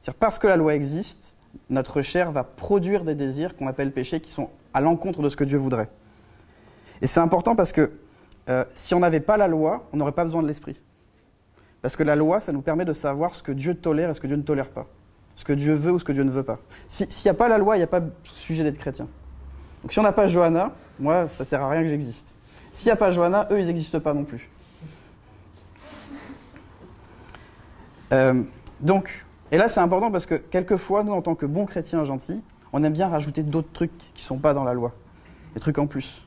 C'est-à-dire 0.00 0.18
parce 0.18 0.38
que 0.38 0.46
la 0.46 0.56
loi 0.56 0.74
existe, 0.74 1.34
notre 1.70 2.00
chair 2.02 2.32
va 2.32 2.44
produire 2.44 3.04
des 3.04 3.14
désirs 3.14 3.56
qu'on 3.56 3.66
appelle 3.66 3.92
péchés 3.92 4.20
qui 4.20 4.30
sont 4.30 4.50
à 4.74 4.80
l'encontre 4.80 5.22
de 5.22 5.28
ce 5.28 5.36
que 5.36 5.44
Dieu 5.44 5.58
voudrait. 5.58 5.88
Et 7.02 7.06
c'est 7.06 7.20
important 7.20 7.56
parce 7.56 7.72
que 7.72 7.92
euh, 8.48 8.64
si 8.76 8.94
on 8.94 9.00
n'avait 9.00 9.20
pas 9.20 9.36
la 9.36 9.48
loi, 9.48 9.86
on 9.92 9.96
n'aurait 9.96 10.12
pas 10.12 10.24
besoin 10.24 10.42
de 10.42 10.48
l'esprit. 10.48 10.80
Parce 11.82 11.96
que 11.96 12.02
la 12.02 12.16
loi, 12.16 12.40
ça 12.40 12.52
nous 12.52 12.62
permet 12.62 12.84
de 12.84 12.92
savoir 12.92 13.34
ce 13.34 13.42
que 13.42 13.52
Dieu 13.52 13.74
tolère 13.74 14.10
et 14.10 14.14
ce 14.14 14.20
que 14.20 14.26
Dieu 14.26 14.36
ne 14.36 14.42
tolère 14.42 14.70
pas. 14.70 14.86
Ce 15.34 15.44
que 15.44 15.52
Dieu 15.52 15.74
veut 15.74 15.92
ou 15.92 15.98
ce 15.98 16.04
que 16.04 16.12
Dieu 16.12 16.24
ne 16.24 16.30
veut 16.30 16.42
pas. 16.42 16.58
Si- 16.88 17.06
S'il 17.10 17.28
n'y 17.28 17.34
a 17.36 17.38
pas 17.38 17.48
la 17.48 17.58
loi, 17.58 17.76
il 17.76 17.80
n'y 17.80 17.84
a 17.84 17.88
pas 17.88 18.00
sujet 18.24 18.62
d'être 18.64 18.78
chrétien. 18.78 19.06
Donc 19.82 19.92
si 19.92 19.98
on 19.98 20.02
n'a 20.02 20.12
pas 20.12 20.26
Johanna, 20.28 20.72
moi, 20.98 21.28
ça 21.36 21.44
sert 21.44 21.62
à 21.62 21.68
rien 21.68 21.82
que 21.82 21.88
j'existe. 21.88 22.34
S'il 22.72 22.86
n'y 22.88 22.92
a 22.92 22.96
pas 22.96 23.10
Johanna, 23.10 23.46
eux, 23.50 23.60
ils 23.60 23.66
n'existent 23.66 24.00
pas 24.00 24.14
non 24.14 24.24
plus. 24.24 24.48
Euh, 28.12 28.42
donc, 28.80 29.26
et 29.50 29.58
là 29.58 29.68
c'est 29.68 29.80
important 29.80 30.10
parce 30.10 30.26
que 30.26 30.34
quelquefois, 30.34 31.04
nous, 31.04 31.12
en 31.12 31.22
tant 31.22 31.34
que 31.34 31.46
bons 31.46 31.66
chrétiens 31.66 32.04
gentils, 32.04 32.42
on 32.72 32.82
aime 32.84 32.92
bien 32.92 33.08
rajouter 33.08 33.42
d'autres 33.42 33.72
trucs 33.72 33.96
qui 33.96 34.22
ne 34.22 34.26
sont 34.26 34.38
pas 34.38 34.54
dans 34.54 34.64
la 34.64 34.74
loi. 34.74 34.92
Des 35.54 35.60
trucs 35.60 35.78
en 35.78 35.86
plus. 35.86 36.22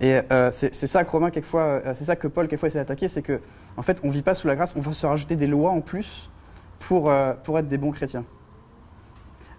Et 0.00 0.20
euh, 0.32 0.50
c'est 0.50 0.86
ça 0.86 1.04
que 1.04 1.10
Romain, 1.10 1.30
quelquefois, 1.30 1.62
euh, 1.62 1.94
c'est 1.94 2.04
ça 2.04 2.16
que 2.16 2.26
Paul, 2.26 2.48
quelquefois, 2.48 2.68
essaie 2.68 2.78
d'attaquer, 2.78 3.08
c'est 3.08 3.22
que, 3.22 3.40
en 3.76 3.82
fait, 3.82 4.00
on 4.02 4.08
ne 4.08 4.12
vit 4.12 4.22
pas 4.22 4.34
sous 4.34 4.48
la 4.48 4.56
grâce, 4.56 4.74
on 4.74 4.80
va 4.80 4.92
se 4.94 5.06
rajouter 5.06 5.36
des 5.36 5.46
lois 5.46 5.70
en 5.70 5.80
plus 5.80 6.30
pour, 6.80 7.12
pour 7.44 7.58
être 7.58 7.68
des 7.68 7.78
bons 7.78 7.92
chrétiens. 7.92 8.24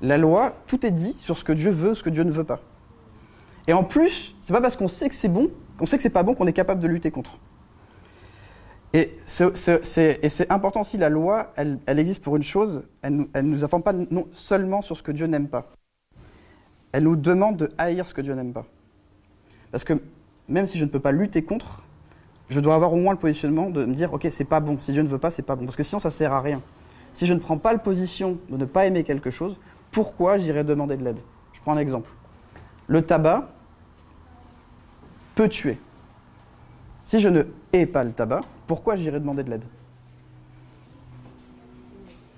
La 0.01 0.17
loi, 0.17 0.54
tout 0.67 0.86
est 0.86 0.91
dit 0.91 1.13
sur 1.13 1.38
ce 1.38 1.45
que 1.45 1.54
Dieu 1.54 1.71
veut, 1.71 1.95
ce 1.95 2.04
que 2.04 2.10
Dieu 2.10 2.23
ne 2.23 2.32
veut 2.32 2.43
pas. 2.43 2.60
Et 3.67 3.73
en 3.73 3.84
plus, 3.84 4.36
c'est 4.41 4.51
pas 4.51 4.62
parce 4.62 4.75
qu'on 4.75 4.89
sait 4.89 5.08
que 5.08 5.15
c'est 5.15 5.30
bon, 5.30 5.49
qu'on 5.77 5.86
sait 5.86 5.95
que 5.97 6.04
c'est 6.04 6.10
pas 6.10 6.23
bon, 6.23 6.36
qu'on 6.36 6.47
est 6.47 6.54
capable 6.54 6.82
de 6.82 6.88
lutter 6.88 7.12
contre. 7.12 7.38
Et 8.93 9.17
c'est- 9.25 10.51
important 10.51 10.82
aussi, 10.82 10.97
la 10.97 11.10
loi, 11.10 11.51
elle, 11.56 11.79
existe 11.99 12.23
pour 12.23 12.36
une 12.36 12.43
chose, 12.43 12.84
elle 13.01 13.15
nous, 13.15 13.29
elle 13.34 13.45
nous 13.45 13.63
informe 13.63 13.82
pas 13.82 13.93
non 13.93 14.27
seulement 14.34 14.84
sur 14.84 14.95
ce 14.95 15.01
que 15.01 15.12
Dieu 15.12 15.25
n'aime 15.25 15.47
pas. 15.47 15.71
Elle 16.91 17.03
nous 17.03 17.15
demande 17.15 17.58
de 17.58 17.71
haïr 17.79 18.08
ce 18.08 18.13
que 18.13 18.21
Dieu 18.21 18.36
n'aime 18.36 18.53
pas. 18.53 18.65
Parce 19.71 19.84
que 19.84 19.93
même 20.47 20.67
si 20.67 20.77
je 20.77 20.86
ne 20.86 20.89
peux 20.89 20.99
pas 20.99 21.12
lutter 21.12 21.43
contre, 21.43 21.82
je 22.49 22.60
dois 22.60 22.75
avoir 22.75 22.93
au 22.93 22.97
moins 22.97 23.13
le 23.13 23.19
positionnement 23.19 23.71
de 23.71 23.84
me 23.84 23.95
dire, 23.95 24.13
ok, 24.13 24.27
c'est 24.29 24.43
pas 24.43 24.60
bon. 24.60 24.77
Si 24.79 24.91
Dieu 24.91 25.01
ne 25.01 25.08
veut 25.08 25.17
pas, 25.17 25.32
c'est 25.32 25.41
pas 25.41 25.56
bon. 25.56 25.65
Parce 25.65 25.75
que 25.75 25.82
sinon, 25.82 25.97
ça 25.97 26.12
sert 26.12 26.32
à 26.32 26.41
rien. 26.41 26.62
Si 27.13 27.25
je 27.25 27.34
ne 27.34 27.39
prends 27.39 27.58
pas 27.58 27.73
la 27.73 27.79
position 27.79 28.38
de 28.49 28.58
ne 28.58 28.65
pas 28.65 28.86
aimer 28.86 29.03
quelque 29.03 29.32
chose, 29.32 29.58
pourquoi 29.91 30.38
j'irais 30.38 30.63
demander 30.63 30.97
de 30.97 31.03
l'aide? 31.03 31.19
Je 31.53 31.62
prends 31.62 31.73
un 31.73 31.77
exemple. 31.79 32.10
Le 32.88 33.01
tabac 33.01 33.49
peut 35.34 35.49
tuer. 35.49 35.79
Si 37.13 37.19
je 37.19 37.30
ne 37.30 37.43
hais 37.73 37.86
pas 37.86 38.04
le 38.04 38.12
tabac, 38.12 38.41
pourquoi 38.65 38.95
j'irais 38.95 39.19
demander 39.19 39.43
de 39.43 39.52
l'aide? 39.52 39.65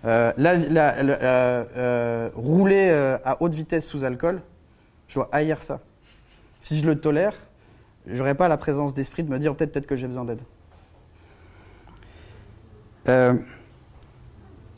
Euh, 0.03 0.33
euh, 0.37 1.65
euh, 1.77 2.29
Rouler 2.35 2.89
à 3.23 3.41
haute 3.41 3.53
vitesse 3.53 3.87
sous 3.87 4.03
alcool, 4.03 4.41
je 5.07 5.15
dois 5.15 5.29
haïr 5.31 5.63
ça. 5.63 5.79
Si 6.59 6.77
je 6.77 6.85
le 6.85 6.99
tolère, 6.99 7.35
j'aurais 8.05 8.35
pas 8.35 8.49
la 8.49 8.57
présence 8.57 8.93
d'esprit 8.93 9.23
de 9.23 9.29
me 9.29 9.39
dire 9.39 9.55
peut-être 9.55 9.71
peut-être 9.71 9.87
que 9.87 9.95
j'ai 9.95 10.07
besoin 10.07 10.25
d'aide. 10.25 10.41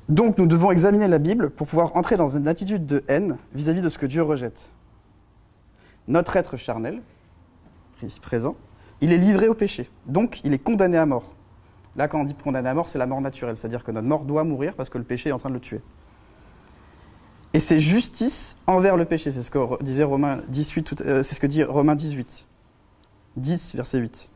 Donc 0.09 0.37
nous 0.37 0.45
devons 0.45 0.69
examiner 0.69 1.07
la 1.07 1.17
Bible 1.17 1.49
pour 1.49 1.65
pouvoir 1.65 1.95
entrer 1.95 2.17
dans 2.17 2.29
une 2.29 2.47
attitude 2.47 2.85
de 2.85 3.03
haine 3.07 3.39
vis-à-vis 3.55 3.81
de 3.81 3.89
ce 3.89 3.97
que 3.97 4.05
Dieu 4.05 4.21
rejette. 4.21 4.69
Notre 6.07 6.35
être 6.35 6.55
charnel, 6.55 7.01
ici 8.03 8.19
présent, 8.19 8.55
il 9.01 9.11
est 9.11 9.17
livré 9.17 9.47
au 9.47 9.53
péché, 9.53 9.89
donc 10.05 10.39
il 10.43 10.53
est 10.53 10.59
condamné 10.59 10.97
à 10.97 11.05
mort. 11.05 11.33
Là, 11.95 12.07
quand 12.07 12.19
on 12.21 12.23
dit 12.23 12.35
condamné 12.35 12.69
à 12.69 12.73
mort, 12.73 12.87
c'est 12.89 12.97
la 12.99 13.07
mort 13.07 13.21
naturelle, 13.21 13.57
c'est-à-dire 13.57 13.83
que 13.83 13.91
notre 13.91 14.07
mort 14.07 14.23
doit 14.23 14.43
mourir 14.43 14.73
parce 14.75 14.89
que 14.89 14.97
le 14.97 15.03
péché 15.03 15.29
est 15.29 15.31
en 15.33 15.39
train 15.39 15.49
de 15.49 15.55
le 15.55 15.59
tuer. 15.59 15.81
Et 17.53 17.59
c'est 17.59 17.79
justice 17.79 18.55
envers 18.67 18.97
le 18.97 19.05
péché, 19.05 19.31
c'est 19.31 19.41
ce 19.41 19.49
que 19.49 19.83
disait 19.83 20.03
Romain 20.03 20.41
18, 20.49 20.83
tout- 20.83 20.95
euh, 21.01 21.23
c'est 21.23 21.43
dit 21.47 21.63
Romains 21.63 21.95
18, 21.95 22.45
10, 23.37 23.75
verset 23.75 23.97
8. 23.99 24.29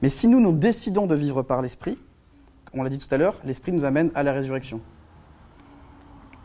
Mais 0.00 0.08
si 0.08 0.26
nous 0.26 0.40
nous 0.40 0.52
décidons 0.52 1.06
de 1.06 1.14
vivre 1.14 1.42
par 1.42 1.62
l'esprit, 1.62 1.98
on 2.74 2.82
l'a 2.82 2.88
dit 2.90 2.98
tout 2.98 3.12
à 3.14 3.18
l'heure, 3.18 3.36
l'esprit 3.44 3.70
nous 3.70 3.84
amène 3.84 4.10
à 4.14 4.22
la 4.24 4.32
résurrection. 4.32 4.80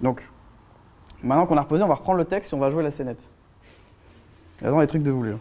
Donc, 0.01 0.21
maintenant 1.23 1.47
qu'on 1.47 1.57
a 1.57 1.61
reposé, 1.61 1.83
on 1.83 1.87
va 1.87 1.95
reprendre 1.95 2.19
le 2.19 2.25
texte 2.25 2.51
et 2.51 2.55
on 2.55 2.59
va 2.59 2.69
jouer 2.69 2.83
la 2.83 2.91
scénette. 2.91 3.31
J'adore 4.61 4.81
les 4.81 4.87
trucs 4.87 5.03
de 5.03 5.09
vous, 5.11 5.23
là. 5.23 5.31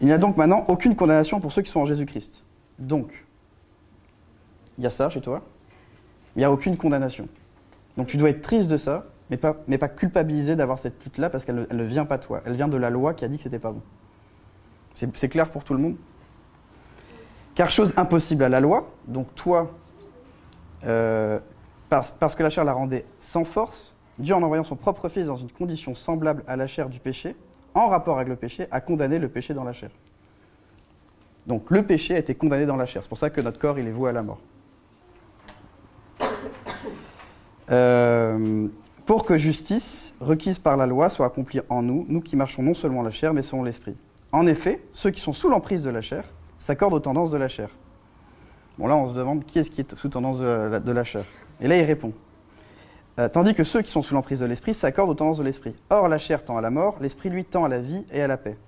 Il 0.00 0.06
n'y 0.06 0.12
a 0.12 0.18
donc 0.18 0.36
maintenant 0.36 0.64
aucune 0.68 0.94
condamnation 0.94 1.40
pour 1.40 1.52
ceux 1.52 1.62
qui 1.62 1.70
sont 1.70 1.80
en 1.80 1.86
Jésus-Christ. 1.86 2.44
Donc, 2.78 3.26
il 4.78 4.84
y 4.84 4.86
a 4.86 4.90
ça 4.90 5.08
chez 5.08 5.20
toi, 5.20 5.42
il 6.34 6.40
n'y 6.40 6.44
a 6.44 6.52
aucune 6.52 6.76
condamnation. 6.76 7.28
Donc 7.96 8.08
tu 8.08 8.16
dois 8.16 8.30
être 8.30 8.42
triste 8.42 8.68
de 8.68 8.76
ça, 8.76 9.06
mais 9.30 9.36
pas, 9.36 9.56
mais 9.66 9.78
pas 9.78 9.88
culpabilisé 9.88 10.54
d'avoir 10.54 10.78
cette 10.78 11.02
lutte-là 11.02 11.30
parce 11.30 11.44
qu'elle 11.44 11.66
ne, 11.70 11.84
vient 11.84 12.04
pas 12.04 12.18
de 12.18 12.24
toi. 12.24 12.42
Elle 12.44 12.54
vient 12.54 12.68
de 12.68 12.76
la 12.76 12.90
loi 12.90 13.14
qui 13.14 13.24
a 13.24 13.28
dit 13.28 13.38
que 13.38 13.42
c'était 13.42 13.58
pas 13.58 13.72
bon. 13.72 13.82
C'est 14.94 15.14
c'est 15.16 15.28
clair 15.28 15.50
pour 15.50 15.64
tout 15.64 15.74
le 15.74 15.80
monde 15.80 15.96
Car 17.54 17.70
chose 17.70 17.92
impossible 17.96 18.44
à 18.44 18.48
la 18.48 18.60
loi, 18.60 18.90
donc 19.08 19.34
toi, 19.34 19.70
euh, 20.84 21.38
parce, 21.88 22.10
parce 22.10 22.34
que 22.34 22.42
la 22.42 22.50
chair 22.50 22.64
la 22.64 22.74
rendait 22.74 23.06
sans 23.18 23.44
force, 23.44 23.94
Dieu 24.18 24.34
en 24.34 24.42
envoyant 24.42 24.64
son 24.64 24.76
propre 24.76 25.08
Fils 25.08 25.26
dans 25.26 25.36
une 25.36 25.50
condition 25.50 25.94
semblable 25.94 26.44
à 26.46 26.56
la 26.56 26.66
chair 26.66 26.88
du 26.90 27.00
péché, 27.00 27.34
en 27.76 27.88
rapport 27.88 28.16
avec 28.16 28.28
le 28.28 28.36
péché, 28.36 28.66
a 28.70 28.80
condamné 28.80 29.18
le 29.18 29.28
péché 29.28 29.54
dans 29.54 29.62
la 29.62 29.72
chair. 29.72 29.90
Donc 31.46 31.70
le 31.70 31.84
péché 31.84 32.16
a 32.16 32.18
été 32.18 32.34
condamné 32.34 32.66
dans 32.66 32.76
la 32.76 32.86
chair. 32.86 33.02
C'est 33.02 33.08
pour 33.08 33.18
ça 33.18 33.30
que 33.30 33.40
notre 33.40 33.58
corps, 33.58 33.78
il 33.78 33.86
est 33.86 33.92
voué 33.92 34.10
à 34.10 34.12
la 34.12 34.22
mort. 34.22 34.40
Euh, 37.70 38.66
pour 39.04 39.24
que 39.24 39.36
justice, 39.36 40.14
requise 40.20 40.58
par 40.58 40.76
la 40.76 40.86
loi, 40.86 41.10
soit 41.10 41.26
accomplie 41.26 41.60
en 41.68 41.82
nous, 41.82 42.06
nous 42.08 42.20
qui 42.20 42.34
marchons 42.34 42.62
non 42.62 42.74
seulement 42.74 43.02
la 43.02 43.10
chair, 43.10 43.34
mais 43.34 43.42
selon 43.42 43.62
l'esprit. 43.62 43.94
En 44.32 44.46
effet, 44.46 44.82
ceux 44.92 45.10
qui 45.10 45.20
sont 45.20 45.34
sous 45.34 45.48
l'emprise 45.48 45.84
de 45.84 45.90
la 45.90 46.00
chair 46.00 46.24
s'accordent 46.58 46.94
aux 46.94 47.00
tendances 47.00 47.30
de 47.30 47.36
la 47.36 47.48
chair. 47.48 47.68
Bon, 48.78 48.86
là, 48.86 48.96
on 48.96 49.10
se 49.10 49.16
demande 49.16 49.44
qui 49.44 49.58
est-ce 49.58 49.70
qui 49.70 49.82
est 49.82 49.94
sous 49.96 50.08
tendance 50.08 50.38
de 50.38 50.44
la, 50.44 50.80
de 50.80 50.92
la 50.92 51.04
chair. 51.04 51.24
Et 51.60 51.68
là, 51.68 51.76
il 51.76 51.84
répond. 51.84 52.12
Euh, 53.18 53.28
tandis 53.28 53.54
que 53.54 53.64
ceux 53.64 53.80
qui 53.80 53.90
sont 53.90 54.02
sous 54.02 54.14
l'emprise 54.14 54.40
de 54.40 54.46
l'esprit 54.46 54.74
s'accordent 54.74 55.10
aux 55.10 55.14
tendances 55.14 55.38
de 55.38 55.44
l'esprit. 55.44 55.74
Or, 55.88 56.08
la 56.08 56.18
chair 56.18 56.44
tend 56.44 56.58
à 56.58 56.60
la 56.60 56.70
mort, 56.70 56.98
l'esprit, 57.00 57.30
lui, 57.30 57.44
tend 57.44 57.64
à 57.64 57.68
la 57.68 57.80
vie 57.80 58.04
et 58.12 58.20
à 58.20 58.26
la 58.26 58.36
paix. 58.36 58.58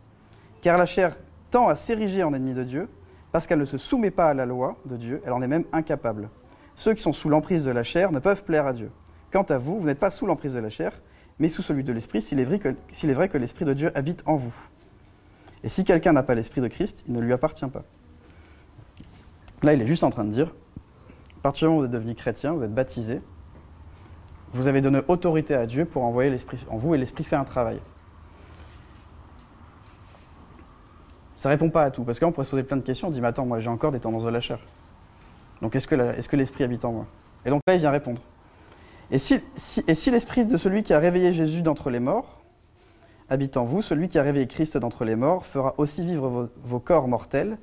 Car 0.62 0.78
la 0.78 0.86
chair 0.86 1.16
tend 1.50 1.68
à 1.68 1.76
s'ériger 1.76 2.22
en 2.22 2.32
ennemi 2.32 2.54
de 2.54 2.64
Dieu, 2.64 2.88
parce 3.30 3.46
qu'elle 3.46 3.58
ne 3.58 3.66
se 3.66 3.76
soumet 3.76 4.10
pas 4.10 4.30
à 4.30 4.34
la 4.34 4.46
loi 4.46 4.76
de 4.86 4.96
Dieu, 4.96 5.20
elle 5.24 5.32
en 5.32 5.42
est 5.42 5.48
même 5.48 5.64
incapable. 5.72 6.30
Ceux 6.76 6.94
qui 6.94 7.02
sont 7.02 7.12
sous 7.12 7.28
l'emprise 7.28 7.64
de 7.64 7.70
la 7.70 7.82
chair 7.82 8.10
ne 8.10 8.20
peuvent 8.20 8.42
plaire 8.42 8.66
à 8.66 8.72
Dieu. 8.72 8.90
Quant 9.30 9.42
à 9.42 9.58
vous, 9.58 9.80
vous 9.80 9.86
n'êtes 9.86 9.98
pas 9.98 10.10
sous 10.10 10.26
l'emprise 10.26 10.54
de 10.54 10.60
la 10.60 10.70
chair, 10.70 10.92
mais 11.38 11.48
sous 11.48 11.62
celui 11.62 11.84
de 11.84 11.92
l'esprit, 11.92 12.22
s'il 12.22 12.40
est 12.40 12.44
vrai 12.44 12.58
que, 12.58 12.74
s'il 12.92 13.10
est 13.10 13.14
vrai 13.14 13.28
que 13.28 13.36
l'esprit 13.36 13.66
de 13.66 13.74
Dieu 13.74 13.92
habite 13.94 14.22
en 14.26 14.36
vous. 14.36 14.54
Et 15.62 15.68
si 15.68 15.84
quelqu'un 15.84 16.12
n'a 16.12 16.22
pas 16.22 16.34
l'esprit 16.34 16.60
de 16.60 16.68
Christ, 16.68 17.04
il 17.06 17.12
ne 17.12 17.20
lui 17.20 17.32
appartient 17.32 17.66
pas. 17.66 17.84
Là, 19.62 19.74
il 19.74 19.82
est 19.82 19.86
juste 19.86 20.04
en 20.04 20.10
train 20.10 20.24
de 20.24 20.30
dire, 20.30 20.54
à 21.38 21.42
partir 21.42 21.66
du 21.66 21.70
moment 21.70 21.78
où 21.78 21.80
vous 21.82 21.86
êtes 21.86 21.92
devenu 21.92 22.14
chrétien, 22.14 22.52
vous 22.52 22.62
êtes 22.62 22.74
baptisé, 22.74 23.20
vous 24.52 24.66
avez 24.66 24.80
donné 24.80 25.00
autorité 25.08 25.54
à 25.54 25.66
Dieu 25.66 25.84
pour 25.84 26.04
envoyer 26.04 26.30
l'esprit 26.30 26.64
en 26.70 26.78
vous 26.78 26.94
et 26.94 26.98
l'esprit 26.98 27.24
fait 27.24 27.36
un 27.36 27.44
travail. 27.44 27.80
Ça 31.36 31.48
répond 31.48 31.70
pas 31.70 31.84
à 31.84 31.90
tout. 31.90 32.02
Parce 32.02 32.18
que 32.18 32.24
là, 32.24 32.28
on 32.28 32.32
pourrait 32.32 32.46
se 32.46 32.50
poser 32.50 32.64
plein 32.64 32.76
de 32.76 32.82
questions. 32.82 33.08
On 33.08 33.10
dit, 33.10 33.20
mais 33.20 33.28
attends, 33.28 33.46
moi 33.46 33.60
j'ai 33.60 33.70
encore 33.70 33.92
des 33.92 34.00
tendances 34.00 34.24
de 34.24 34.28
la 34.28 34.40
chair. 34.40 34.58
Donc 35.62 35.74
est-ce 35.76 35.86
que, 35.86 36.36
l'esprit 36.36 36.64
habite 36.64 36.84
en 36.84 36.92
moi? 36.92 37.06
Et 37.44 37.50
donc 37.50 37.60
là, 37.66 37.74
il 37.74 37.80
vient 37.80 37.90
répondre. 37.90 38.20
Et 39.10 39.18
si, 39.18 39.40
et 39.86 39.94
si 39.94 40.10
l'esprit 40.10 40.44
de 40.44 40.56
celui 40.56 40.82
qui 40.82 40.92
a 40.92 40.98
réveillé 40.98 41.32
Jésus 41.32 41.62
d'entre 41.62 41.90
les 41.90 42.00
morts 42.00 42.40
habite 43.30 43.56
en 43.56 43.64
vous, 43.64 43.82
celui 43.82 44.08
qui 44.08 44.18
a 44.18 44.22
réveillé 44.22 44.46
Christ 44.46 44.76
d'entre 44.76 45.04
les 45.04 45.16
morts 45.16 45.46
fera 45.46 45.74
aussi 45.78 46.04
vivre 46.04 46.50
vos 46.62 46.80
corps 46.80 47.08
mortels 47.08 47.58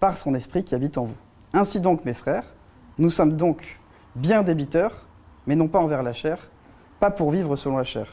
par 0.00 0.16
son 0.16 0.34
esprit 0.34 0.64
qui 0.64 0.74
habite 0.74 0.96
en 0.98 1.04
vous. 1.04 1.16
Ainsi 1.52 1.80
donc, 1.80 2.04
mes 2.04 2.14
frères, 2.14 2.44
nous 2.98 3.10
sommes 3.10 3.36
donc 3.36 3.78
bien 4.16 4.42
débiteurs, 4.42 5.06
mais 5.48 5.56
non 5.56 5.66
pas 5.66 5.78
envers 5.78 6.02
la 6.02 6.12
chair, 6.12 6.50
pas 7.00 7.10
pour 7.10 7.30
vivre 7.30 7.56
selon 7.56 7.78
la 7.78 7.84
chair. 7.84 8.06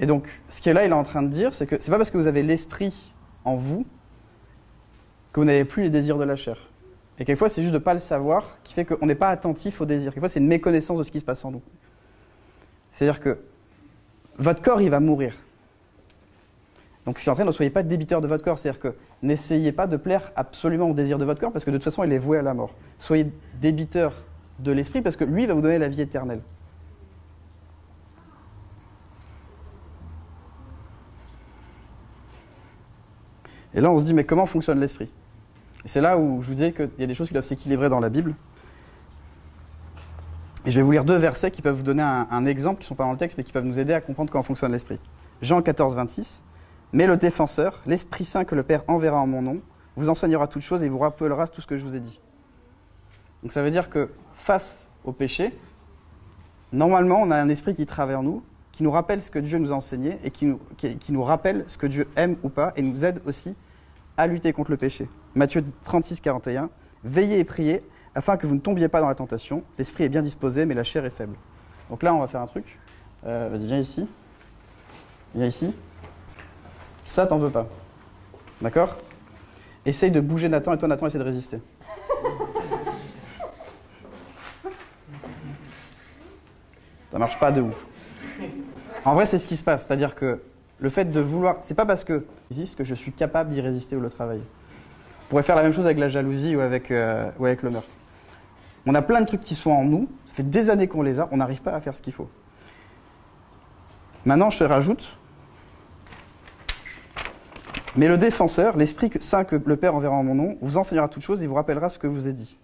Et 0.00 0.06
donc, 0.06 0.28
ce 0.48 0.60
qui 0.60 0.68
est 0.68 0.72
là, 0.72 0.84
il 0.84 0.90
est 0.90 0.94
en 0.94 1.04
train 1.04 1.22
de 1.22 1.28
dire, 1.28 1.54
c'est 1.54 1.66
que 1.66 1.76
c'est 1.80 1.92
pas 1.92 1.96
parce 1.96 2.10
que 2.10 2.18
vous 2.18 2.26
avez 2.26 2.42
l'esprit 2.42 2.92
en 3.44 3.54
vous 3.54 3.86
que 5.32 5.38
vous 5.38 5.46
n'avez 5.46 5.64
plus 5.64 5.84
les 5.84 5.90
désirs 5.90 6.18
de 6.18 6.24
la 6.24 6.34
chair. 6.34 6.56
Et 7.20 7.24
quelquefois, 7.24 7.48
c'est 7.48 7.62
juste 7.62 7.72
de 7.72 7.78
ne 7.78 7.84
pas 7.84 7.94
le 7.94 8.00
savoir 8.00 8.58
qui 8.64 8.74
fait 8.74 8.84
qu'on 8.84 9.06
n'est 9.06 9.14
pas 9.14 9.28
attentif 9.28 9.80
aux 9.80 9.86
désirs. 9.86 10.10
Quelquefois, 10.10 10.28
c'est 10.28 10.40
une 10.40 10.48
méconnaissance 10.48 10.98
de 10.98 11.04
ce 11.04 11.12
qui 11.12 11.20
se 11.20 11.24
passe 11.24 11.44
en 11.44 11.52
nous. 11.52 11.62
C'est-à-dire 12.90 13.20
que 13.20 13.38
votre 14.38 14.62
corps, 14.62 14.80
il 14.80 14.90
va 14.90 14.98
mourir. 14.98 15.36
Donc, 17.06 17.18
je 17.18 17.22
suis 17.22 17.30
en 17.30 17.34
train 17.34 17.44
de 17.44 17.48
ne 17.48 17.52
soyez 17.52 17.70
pas 17.70 17.84
débiteur 17.84 18.20
de 18.20 18.26
votre 18.26 18.42
corps. 18.42 18.58
C'est-à-dire 18.58 18.80
que 18.80 18.96
n'essayez 19.22 19.70
pas 19.70 19.86
de 19.86 19.96
plaire 19.96 20.32
absolument 20.34 20.90
aux 20.90 20.94
désirs 20.94 21.18
de 21.18 21.24
votre 21.24 21.40
corps 21.40 21.52
parce 21.52 21.64
que 21.64 21.70
de 21.70 21.76
toute 21.76 21.84
façon, 21.84 22.02
il 22.02 22.12
est 22.12 22.18
voué 22.18 22.38
à 22.38 22.42
la 22.42 22.54
mort. 22.54 22.74
Soyez 22.98 23.30
débiteur 23.60 24.14
de 24.62 24.72
l'esprit 24.72 25.02
parce 25.02 25.16
que 25.16 25.24
lui 25.24 25.46
va 25.46 25.54
vous 25.54 25.62
donner 25.62 25.78
la 25.78 25.88
vie 25.88 26.00
éternelle. 26.00 26.42
Et 33.74 33.80
là, 33.80 33.90
on 33.90 33.98
se 33.98 34.04
dit, 34.04 34.14
mais 34.14 34.24
comment 34.24 34.46
fonctionne 34.46 34.80
l'esprit? 34.80 35.10
Et 35.84 35.88
c'est 35.88 36.00
là 36.00 36.18
où 36.18 36.42
je 36.42 36.48
vous 36.48 36.54
disais 36.54 36.72
qu'il 36.72 36.90
y 36.98 37.02
a 37.02 37.06
des 37.06 37.14
choses 37.14 37.28
qui 37.28 37.34
doivent 37.34 37.44
s'équilibrer 37.44 37.88
dans 37.88 38.00
la 38.00 38.10
Bible. 38.10 38.34
Et 40.66 40.70
je 40.70 40.78
vais 40.78 40.82
vous 40.82 40.90
lire 40.90 41.04
deux 41.04 41.16
versets 41.16 41.50
qui 41.50 41.62
peuvent 41.62 41.76
vous 41.76 41.82
donner 41.82 42.02
un, 42.02 42.44
exemple, 42.44 42.80
qui 42.80 42.84
ne 42.84 42.88
sont 42.88 42.94
pas 42.94 43.04
dans 43.04 43.12
le 43.12 43.18
texte, 43.18 43.38
mais 43.38 43.44
qui 43.44 43.52
peuvent 43.52 43.64
nous 43.64 43.78
aider 43.78 43.94
à 43.94 44.00
comprendre 44.00 44.30
comment 44.30 44.42
fonctionne 44.42 44.72
l'esprit. 44.72 44.98
Jean 45.40 45.62
14, 45.62 45.94
26. 45.94 46.42
Mais 46.92 47.06
le 47.06 47.16
défenseur, 47.16 47.80
l'Esprit 47.86 48.24
Saint 48.24 48.44
que 48.44 48.54
le 48.54 48.62
Père 48.62 48.82
enverra 48.88 49.20
en 49.20 49.26
mon 49.26 49.40
nom, 49.40 49.60
vous 49.96 50.08
enseignera 50.08 50.48
toutes 50.48 50.62
choses 50.62 50.82
et 50.82 50.88
vous 50.88 50.98
rappellera 50.98 51.46
tout 51.46 51.60
ce 51.60 51.66
que 51.66 51.78
je 51.78 51.84
vous 51.84 51.94
ai 51.94 52.00
dit. 52.00 52.20
Donc 53.42 53.52
ça 53.52 53.62
veut 53.62 53.70
dire 53.70 53.88
que 53.90 54.10
face 54.34 54.88
au 55.04 55.12
péché, 55.12 55.56
normalement, 56.72 57.20
on 57.22 57.30
a 57.30 57.36
un 57.36 57.48
esprit 57.48 57.74
qui 57.74 57.86
travaille 57.86 58.16
en 58.16 58.22
nous, 58.22 58.42
qui 58.72 58.82
nous 58.82 58.90
rappelle 58.90 59.20
ce 59.22 59.30
que 59.30 59.38
Dieu 59.38 59.58
nous 59.58 59.72
a 59.72 59.74
enseigné 59.76 60.18
et 60.24 60.30
qui 60.30 60.46
nous, 60.46 60.60
qui- 60.76 61.12
nous 61.12 61.22
rappelle 61.22 61.64
ce 61.66 61.76
que 61.78 61.86
Dieu 61.86 62.06
aime 62.16 62.36
ou 62.42 62.48
pas 62.48 62.72
et 62.76 62.82
nous 62.82 63.04
aide 63.04 63.20
aussi 63.26 63.54
à 64.16 64.26
lutter 64.26 64.52
contre 64.52 64.70
le 64.70 64.76
péché. 64.76 65.08
Matthieu 65.34 65.64
36, 65.84 66.20
41. 66.20 66.70
Veillez 67.04 67.38
et 67.38 67.44
priez 67.44 67.82
afin 68.14 68.36
que 68.36 68.46
vous 68.46 68.54
ne 68.54 68.60
tombiez 68.60 68.88
pas 68.88 69.00
dans 69.00 69.08
la 69.08 69.14
tentation. 69.14 69.62
L'esprit 69.78 70.04
est 70.04 70.08
bien 70.08 70.22
disposé, 70.22 70.66
mais 70.66 70.74
la 70.74 70.84
chair 70.84 71.04
est 71.04 71.10
faible. 71.10 71.34
Donc 71.88 72.02
là, 72.02 72.14
on 72.14 72.20
va 72.20 72.26
faire 72.26 72.40
un 72.40 72.46
truc. 72.46 72.78
Euh, 73.26 73.48
Vas-y, 73.50 73.66
viens 73.66 73.78
ici. 73.78 74.06
Viens 75.34 75.46
ici. 75.46 75.74
Ça, 77.04 77.26
t'en 77.26 77.38
veux 77.38 77.50
pas. 77.50 77.66
D'accord? 78.60 78.96
Essaye 79.86 80.10
de 80.10 80.20
bouger 80.20 80.48
Nathan 80.48 80.74
et 80.74 80.78
toi, 80.78 80.88
Nathan, 80.88 81.06
essaie 81.06 81.18
de 81.18 81.24
résister. 81.24 81.58
Ça 87.12 87.18
marche 87.18 87.38
pas 87.38 87.52
de 87.52 87.60
ouf. 87.60 87.84
En 89.04 89.14
vrai, 89.14 89.26
c'est 89.26 89.38
ce 89.38 89.46
qui 89.46 89.56
se 89.56 89.64
passe. 89.64 89.86
C'est-à-dire 89.86 90.14
que 90.14 90.40
le 90.78 90.88
fait 90.88 91.06
de 91.06 91.20
vouloir. 91.20 91.56
C'est 91.60 91.74
pas 91.74 91.86
parce 91.86 92.04
que 92.04 92.24
que 92.76 92.84
je 92.84 92.94
suis 92.94 93.12
capable 93.12 93.50
d'y 93.50 93.60
résister 93.60 93.96
ou 93.96 94.00
le 94.00 94.10
travailler. 94.10 94.42
On 95.26 95.30
pourrait 95.30 95.42
faire 95.42 95.56
la 95.56 95.62
même 95.62 95.72
chose 95.72 95.84
avec 95.84 95.98
la 95.98 96.08
jalousie 96.08 96.56
ou 96.56 96.60
avec, 96.60 96.90
euh, 96.90 97.30
ou 97.38 97.46
avec 97.46 97.62
le 97.62 97.70
meurtre. 97.70 97.88
On 98.86 98.94
a 98.94 99.02
plein 99.02 99.20
de 99.20 99.26
trucs 99.26 99.42
qui 99.42 99.54
sont 99.54 99.70
en 99.70 99.84
nous. 99.84 100.08
Ça 100.26 100.34
fait 100.34 100.42
des 100.42 100.70
années 100.70 100.88
qu'on 100.88 101.02
les 101.02 101.20
a. 101.20 101.28
On 101.30 101.36
n'arrive 101.36 101.62
pas 101.62 101.72
à 101.72 101.80
faire 101.80 101.94
ce 101.94 102.02
qu'il 102.02 102.12
faut. 102.12 102.28
Maintenant, 104.24 104.50
je 104.50 104.58
te 104.58 104.64
rajoute. 104.64 105.16
Mais 107.96 108.08
le 108.08 108.18
défenseur, 108.18 108.76
l'Esprit 108.76 109.10
Saint 109.20 109.44
que 109.44 109.56
le 109.64 109.76
Père 109.76 109.94
enverra 109.94 110.14
en 110.14 110.22
mon 110.22 110.34
nom, 110.34 110.56
vous 110.60 110.76
enseignera 110.76 111.08
toutes 111.08 111.22
choses 111.22 111.42
et 111.42 111.46
vous 111.46 111.54
rappellera 111.54 111.88
ce 111.88 111.98
que 111.98 112.08
je 112.08 112.12
vous 112.12 112.28
ai 112.28 112.32
dit. 112.32 112.56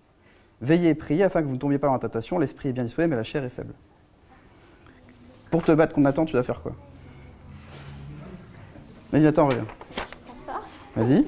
Veillez 0.61 0.91
et 0.91 0.95
priez 0.95 1.25
afin 1.25 1.43
que 1.43 1.47
vous 1.47 1.55
ne 1.55 1.59
tombiez 1.59 1.79
pas 1.79 1.89
dans 1.89 1.93
la 1.93 1.99
tentation. 1.99 2.39
L'esprit 2.39 2.71
est 2.71 2.73
bien 2.73 2.85
disposé, 2.85 3.09
mais 3.09 3.17
la 3.17 3.23
chair 3.23 3.45
est 3.45 3.51
faible. 3.51 3.75
Pour 5.51 5.63
te 5.63 5.73
battre 5.73 5.95
contre 5.95 6.05
Nathan, 6.05 6.25
tu 6.25 6.33
dois 6.33 6.43
faire 6.43 6.61
quoi? 6.61 6.73
Vas-y, 9.13 9.23
Nathan, 9.23 9.47
reviens. 9.47 9.67
ça 10.47 10.61
Vas-y. 10.97 11.25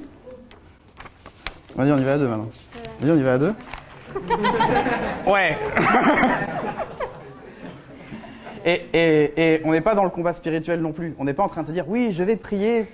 Vas-y, 1.77 1.93
on 1.93 1.99
y 1.99 2.05
va 2.05 2.15
à 2.15 2.19
deux 2.19 2.29
maintenant. 2.29 2.49
Vas-y, 3.01 3.11
on 3.13 3.17
y 3.17 3.23
va 3.23 3.35
à 3.35 3.39
deux. 3.39 3.55
ouais. 5.27 5.57
et, 8.65 8.83
et- 8.93 9.55
et 9.55 9.61
on 9.65 9.73
n'est 9.73 9.81
pas 9.81 9.95
dans 9.95 10.05
le 10.05 10.11
combat 10.11 10.33
spirituel 10.33 10.81
non 10.81 10.93
plus. 10.93 11.15
On 11.19 11.25
n'est 11.25 11.35
pas 11.35 11.45
en 11.45 11.49
train 11.49 11.63
de 11.63 11.67
se 11.69 11.73
dire, 11.73 11.89
oui, 11.89 12.11
je 12.13 12.23
vais 12.25 12.37
prier, 12.37 12.87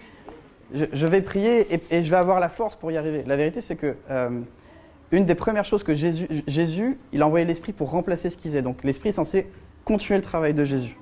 je, 0.75 0.85
je 0.93 1.07
vais 1.07 1.23
prier 1.23 1.75
et, 1.75 1.81
et 1.91 2.03
je 2.03 2.11
vais 2.11 2.17
avoir 2.17 2.41
la 2.41 2.49
force 2.49 2.77
pour 2.77 2.91
y 2.93 2.97
arriver. 2.97 3.25
La 3.27 3.37
vérité, 3.37 3.61
c'est 3.61 3.77
que 3.77 3.97
euh, 4.11 4.41
une 5.13 5.25
des 5.25 5.35
premières 5.35 5.65
choses 5.65 5.83
que 5.83 5.95
Jésus, 5.95 6.27
Jésus, 6.47 6.99
il 7.13 7.23
a 7.23 7.27
envoyé 7.27 7.45
l'Esprit 7.47 7.73
pour 7.73 7.91
remplacer 7.91 8.31
ce 8.31 8.37
qu'il 8.37 8.51
faisait. 8.51 8.63
Donc 8.63 8.85
l'Esprit 8.85 9.11
est 9.11 9.13
censé 9.13 9.51
continuer 9.85 10.19
le 10.19 10.25
travail 10.25 10.55
de 10.55 10.65
Jésus. 10.65 10.97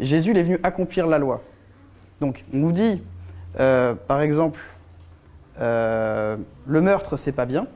Jésus, 0.00 0.36
est 0.36 0.42
venu 0.42 0.58
accomplir 0.62 1.06
la 1.06 1.18
loi. 1.18 1.42
Donc, 2.20 2.44
on 2.52 2.58
nous 2.58 2.72
dit, 2.72 3.02
euh, 3.60 3.94
par 3.94 4.20
exemple, 4.20 4.60
euh, 5.60 6.36
le 6.66 6.80
meurtre, 6.80 7.16
c'est 7.16 7.32
pas 7.32 7.46
bien. 7.46 7.66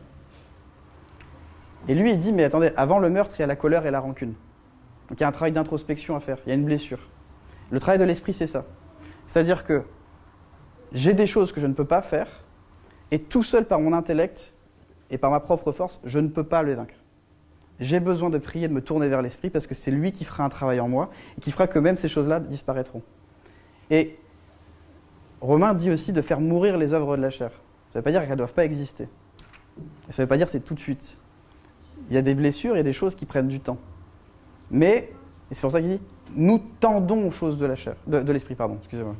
Et 1.89 1.95
lui, 1.95 2.11
il 2.13 2.19
dit, 2.19 2.33
mais 2.33 2.45
attendez, 2.45 2.73
avant 2.77 2.99
le 2.99 3.09
meurtre, 3.09 3.35
il 3.39 3.41
y 3.41 3.43
a 3.43 3.47
la 3.47 3.57
colère 3.57 3.87
et 3.87 3.91
la 3.91 4.01
rancune. 4.01 4.35
Donc, 5.09 5.19
il 5.19 5.21
y 5.21 5.25
a 5.25 5.29
un 5.29 5.33
travail 5.33 5.53
d'introspection 5.53 6.15
à 6.15 6.21
faire, 6.21 6.39
il 6.47 6.51
y 6.51 6.53
a 6.53 6.55
une 6.55 6.65
blessure. 6.65 7.09
Le 7.71 7.81
travail 7.81 7.99
de 7.99 8.05
l'esprit, 8.05 8.33
c'est 8.33 8.47
ça. 8.47 8.65
C'est-à-dire 9.27 9.65
que 9.65 9.83
j'ai 10.93 11.15
des 11.15 11.27
choses 11.27 11.53
que 11.53 11.61
je 11.61 11.67
ne 11.67 11.73
peux 11.73 11.85
pas 11.85 12.03
faire, 12.03 12.29
et 13.11 13.19
tout 13.19 13.43
seul 13.43 13.65
par 13.65 13.81
mon 13.81 13.93
intellect 13.93 14.55
et 15.11 15.19
par 15.19 15.31
ma 15.31 15.41
propre 15.41 15.73
force, 15.73 16.01
je 16.05 16.19
ne 16.19 16.29
peux 16.29 16.45
pas 16.45 16.63
les 16.63 16.75
vaincre. 16.75 16.95
J'ai 17.81 17.99
besoin 17.99 18.29
de 18.31 18.39
prier, 18.39 18.69
de 18.69 18.73
me 18.75 18.83
tourner 18.83 19.09
vers 19.09 19.23
l'esprit, 19.23 19.49
parce 19.51 19.67
que 19.67 19.75
c'est 19.75 19.91
lui 19.91 20.13
qui 20.13 20.25
fera 20.25 20.45
un 20.45 20.49
travail 20.51 20.81
en 20.81 20.89
moi, 20.89 21.11
et 21.37 21.41
qui 21.41 21.51
fera 21.51 21.67
que 21.67 21.79
même 21.79 21.97
ces 21.97 22.09
choses-là 22.09 22.39
disparaîtront. 22.39 23.03
Et 23.89 24.19
Romain 25.41 25.73
dit 25.75 25.91
aussi 25.91 26.13
de 26.13 26.21
faire 26.21 26.41
mourir 26.41 26.77
les 26.77 26.93
œuvres 26.93 27.17
de 27.17 27.23
la 27.23 27.31
chair. 27.31 27.51
Ça 27.89 27.99
ne 27.99 28.01
veut 28.01 28.05
pas 28.05 28.11
dire 28.11 28.21
qu'elles 28.21 28.31
ne 28.33 28.37
doivent 28.37 28.53
pas 28.53 28.65
exister. 28.67 29.09
Ça 30.11 30.23
ne 30.23 30.25
veut 30.25 30.29
pas 30.29 30.37
dire 30.37 30.47
que 30.47 30.53
c'est 30.53 30.61
tout 30.61 30.75
de 30.75 30.81
suite. 30.81 31.19
Il 32.09 32.15
y 32.15 32.19
a 32.19 32.23
des 32.23 32.35
blessures, 32.35 32.75
il 32.75 32.79
y 32.79 32.81
a 32.81 32.85
des 32.85 32.93
choses 32.93 33.15
qui 33.15 33.25
prennent 33.25 33.49
du 33.49 33.61
temps. 33.61 33.79
Mais, 34.71 35.11
et 35.51 35.55
c'est 35.55 35.63
pour 35.63 35.73
ça 35.73 35.81
qu'il 35.81 35.91
dit, 35.91 36.01
nous 36.35 36.59
tendons 36.81 37.27
aux 37.27 37.31
choses 37.31 37.59
de 37.59 37.67
la 37.67 37.75
chair, 37.77 37.95
de, 38.07 38.31
l'esprit, 38.33 38.55
pardon, 38.55 38.77
excusez-moi. 38.81 39.15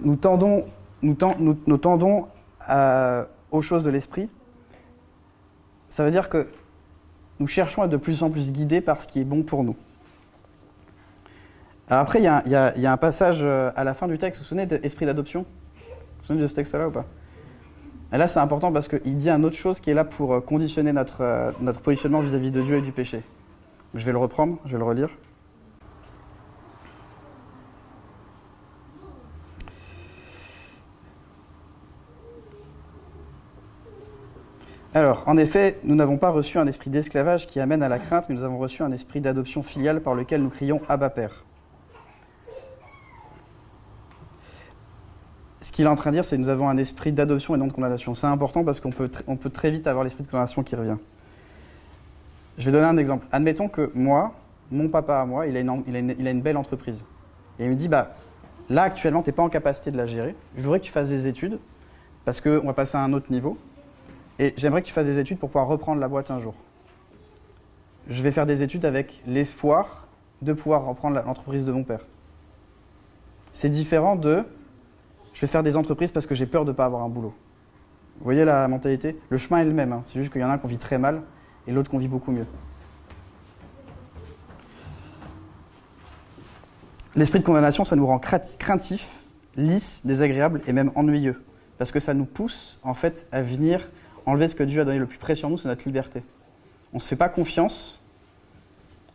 Nous 0.00 0.16
tendons, 0.16 0.62
nous, 1.02 1.14
ten- 1.14 1.36
nous- 1.38 1.78
tendons 1.78 2.28
aux 3.50 3.62
choses 3.62 3.84
de 3.84 3.90
l'esprit. 3.90 4.28
Ça 5.96 6.04
veut 6.04 6.10
dire 6.10 6.28
que 6.28 6.46
nous 7.40 7.46
cherchons 7.46 7.80
à 7.80 7.86
être 7.86 7.90
de 7.90 7.96
plus 7.96 8.22
en 8.22 8.28
plus 8.28 8.52
guidés 8.52 8.82
par 8.82 9.00
ce 9.00 9.06
qui 9.06 9.18
est 9.18 9.24
bon 9.24 9.42
pour 9.42 9.64
nous. 9.64 9.74
Après, 11.88 12.18
il 12.18 12.24
y, 12.24 12.26
a 12.28 12.92
un- 12.92 12.96
passage 12.98 13.38
euh, 13.40 13.70
à 13.74 13.82
la 13.82 13.94
fin 13.94 14.06
du 14.06 14.18
texte, 14.18 14.38
vous 14.38 14.44
vous 14.44 14.48
souvenez 14.48 14.66
de 14.66 14.78
Esprit 14.82 15.06
d'adoption? 15.06 15.46
Vous 15.46 15.86
vous 16.20 16.26
souvenez 16.26 16.42
de 16.42 16.48
ce 16.48 16.54
texte-là 16.54 16.88
ou 16.88 16.90
pas? 16.90 17.06
Et 18.12 18.18
là, 18.18 18.28
c'est 18.28 18.40
important 18.40 18.70
parce 18.72 18.88
qu'il 18.88 19.16
dit 19.16 19.30
une 19.30 19.46
autre 19.46 19.56
chose 19.56 19.80
qui 19.80 19.88
est 19.88 19.94
là 19.94 20.04
pour 20.04 20.34
euh, 20.34 20.40
conditionner 20.40 20.92
notre, 20.92 21.22
euh, 21.22 21.50
notre 21.62 21.80
positionnement 21.80 22.20
vis-à-vis 22.20 22.50
de 22.50 22.60
Dieu 22.60 22.76
et 22.76 22.82
du 22.82 22.92
péché. 22.92 23.22
Je 23.94 24.04
vais 24.04 24.12
le 24.12 24.18
reprendre, 24.18 24.58
je 24.66 24.72
vais 24.72 24.78
le 24.78 24.84
relire. 24.84 25.08
Alors, 34.92 35.15
en 35.26 35.36
effet, 35.36 35.78
nous 35.82 35.96
n'avons 35.96 36.18
pas 36.18 36.30
reçu 36.30 36.56
un 36.58 36.68
esprit 36.68 36.88
d'esclavage 36.88 37.48
qui 37.48 37.58
amène 37.58 37.82
à 37.82 37.88
la 37.88 37.98
crainte, 37.98 38.28
mais 38.28 38.36
nous 38.36 38.44
avons 38.44 38.58
reçu 38.58 38.84
un 38.84 38.92
esprit 38.92 39.20
d'adoption 39.20 39.64
filiale 39.64 40.00
par 40.00 40.14
lequel 40.14 40.40
nous 40.40 40.50
crions 40.50 40.80
Abba 40.88 41.10
Père. 41.10 41.44
Ce 45.62 45.72
qu'il 45.72 45.84
est 45.84 45.88
en 45.88 45.96
train 45.96 46.10
de 46.10 46.16
dire, 46.16 46.24
c'est 46.24 46.36
que 46.36 46.40
nous 46.40 46.48
avons 46.48 46.68
un 46.68 46.76
esprit 46.76 47.10
d'adoption 47.10 47.56
et 47.56 47.58
non 47.58 47.66
de 47.66 47.72
condamnation. 47.72 48.14
C'est 48.14 48.28
important 48.28 48.62
parce 48.62 48.80
qu'on 48.80 48.92
peut, 48.92 49.08
très 49.52 49.72
vite 49.72 49.88
avoir 49.88 50.04
l'esprit 50.04 50.22
de 50.22 50.28
condamnation 50.28 50.62
qui 50.62 50.76
revient. 50.76 50.96
Je 52.56 52.64
vais 52.64 52.70
donner 52.70 52.86
un 52.86 52.96
exemple. 52.96 53.26
Admettons 53.32 53.68
que 53.68 53.90
moi, 53.96 54.32
mon 54.70 54.88
papa 54.88 55.16
à 55.16 55.26
moi, 55.26 55.48
il 55.48 55.56
a 55.56 55.60
une 55.60 56.40
belle 56.40 56.56
entreprise. 56.56 57.04
Et 57.58 57.64
il 57.64 57.70
me 57.70 57.74
dit, 57.74 57.88
bah, 57.88 58.14
là 58.70 58.84
actuellement, 58.84 59.22
tu 59.22 59.30
n'es 59.30 59.32
pas 59.32 59.42
en 59.42 59.48
capacité 59.48 59.90
de 59.90 59.96
la 59.96 60.06
gérer. 60.06 60.36
Je 60.56 60.62
voudrais 60.62 60.78
que 60.78 60.84
tu 60.84 60.92
fasses 60.92 61.08
des 61.08 61.26
études 61.26 61.58
parce 62.24 62.40
qu'on 62.40 62.64
va 62.64 62.72
passer 62.72 62.96
à 62.96 63.00
un 63.02 63.12
autre 63.12 63.32
niveau. 63.32 63.58
Et 64.38 64.54
j'aimerais 64.56 64.82
que 64.82 64.86
tu 64.86 64.92
fasses 64.92 65.06
des 65.06 65.18
études 65.18 65.38
pour 65.38 65.48
pouvoir 65.48 65.66
reprendre 65.66 66.00
la 66.00 66.08
boîte 66.08 66.30
un 66.30 66.40
jour. 66.40 66.54
Je 68.08 68.22
vais 68.22 68.32
faire 68.32 68.46
des 68.46 68.62
études 68.62 68.84
avec 68.84 69.22
l'espoir 69.26 70.06
de 70.42 70.52
pouvoir 70.52 70.84
reprendre 70.84 71.20
l'entreprise 71.24 71.64
de 71.64 71.72
mon 71.72 71.84
père. 71.84 72.06
C'est 73.52 73.70
différent 73.70 74.16
de 74.16 74.44
Je 75.32 75.40
vais 75.40 75.46
faire 75.46 75.62
des 75.62 75.76
entreprises 75.76 76.12
parce 76.12 76.26
que 76.26 76.34
j'ai 76.34 76.46
peur 76.46 76.64
de 76.64 76.70
ne 76.70 76.76
pas 76.76 76.84
avoir 76.84 77.02
un 77.02 77.08
boulot. 77.08 77.34
Vous 78.18 78.24
voyez 78.24 78.44
la 78.44 78.68
mentalité? 78.68 79.18
Le 79.28 79.38
chemin 79.38 79.60
est 79.60 79.64
le 79.64 79.72
même, 79.72 79.92
hein. 79.92 80.02
c'est 80.04 80.18
juste 80.18 80.32
qu'il 80.32 80.40
y 80.40 80.44
en 80.44 80.48
a 80.48 80.54
un 80.54 80.58
qu'on 80.58 80.68
vit 80.68 80.78
très 80.78 80.98
mal 80.98 81.22
et 81.66 81.72
l'autre 81.72 81.90
qu'on 81.90 81.98
vit 81.98 82.08
beaucoup 82.08 82.32
mieux. 82.32 82.46
L'esprit 87.14 87.40
de 87.40 87.44
condamnation, 87.44 87.84
ça 87.86 87.96
nous 87.96 88.06
rend 88.06 88.18
craintifs, 88.18 89.08
lisses, 89.56 90.02
désagréables 90.04 90.60
et 90.66 90.72
même 90.72 90.90
ennuyeux. 90.94 91.42
Parce 91.78 91.90
que 91.90 92.00
ça 92.00 92.14
nous 92.14 92.26
pousse, 92.26 92.78
en 92.82 92.94
fait, 92.94 93.26
à 93.32 93.42
venir 93.42 93.90
enlever 94.26 94.48
ce 94.48 94.54
que 94.54 94.64
Dieu 94.64 94.80
a 94.80 94.84
donné 94.84 94.98
le 94.98 95.06
plus 95.06 95.18
précieux 95.18 95.46
en 95.46 95.50
nous, 95.50 95.58
c'est 95.58 95.68
notre 95.68 95.84
liberté. 95.86 96.22
On 96.92 96.96
ne 96.96 97.02
se 97.02 97.08
fait 97.08 97.16
pas 97.16 97.28
confiance. 97.28 98.00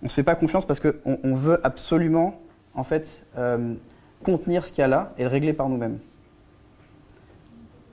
On 0.01 0.05
ne 0.05 0.09
se 0.09 0.15
fait 0.15 0.23
pas 0.23 0.35
confiance 0.35 0.65
parce 0.65 0.79
qu'on 0.79 1.19
on 1.23 1.35
veut 1.35 1.59
absolument, 1.63 2.39
en 2.73 2.83
fait, 2.83 3.25
euh, 3.37 3.75
contenir 4.23 4.65
ce 4.65 4.71
qu'il 4.71 4.81
y 4.81 4.83
a 4.83 4.87
là 4.87 5.13
et 5.17 5.23
le 5.23 5.27
régler 5.27 5.53
par 5.53 5.69
nous-mêmes. 5.69 5.99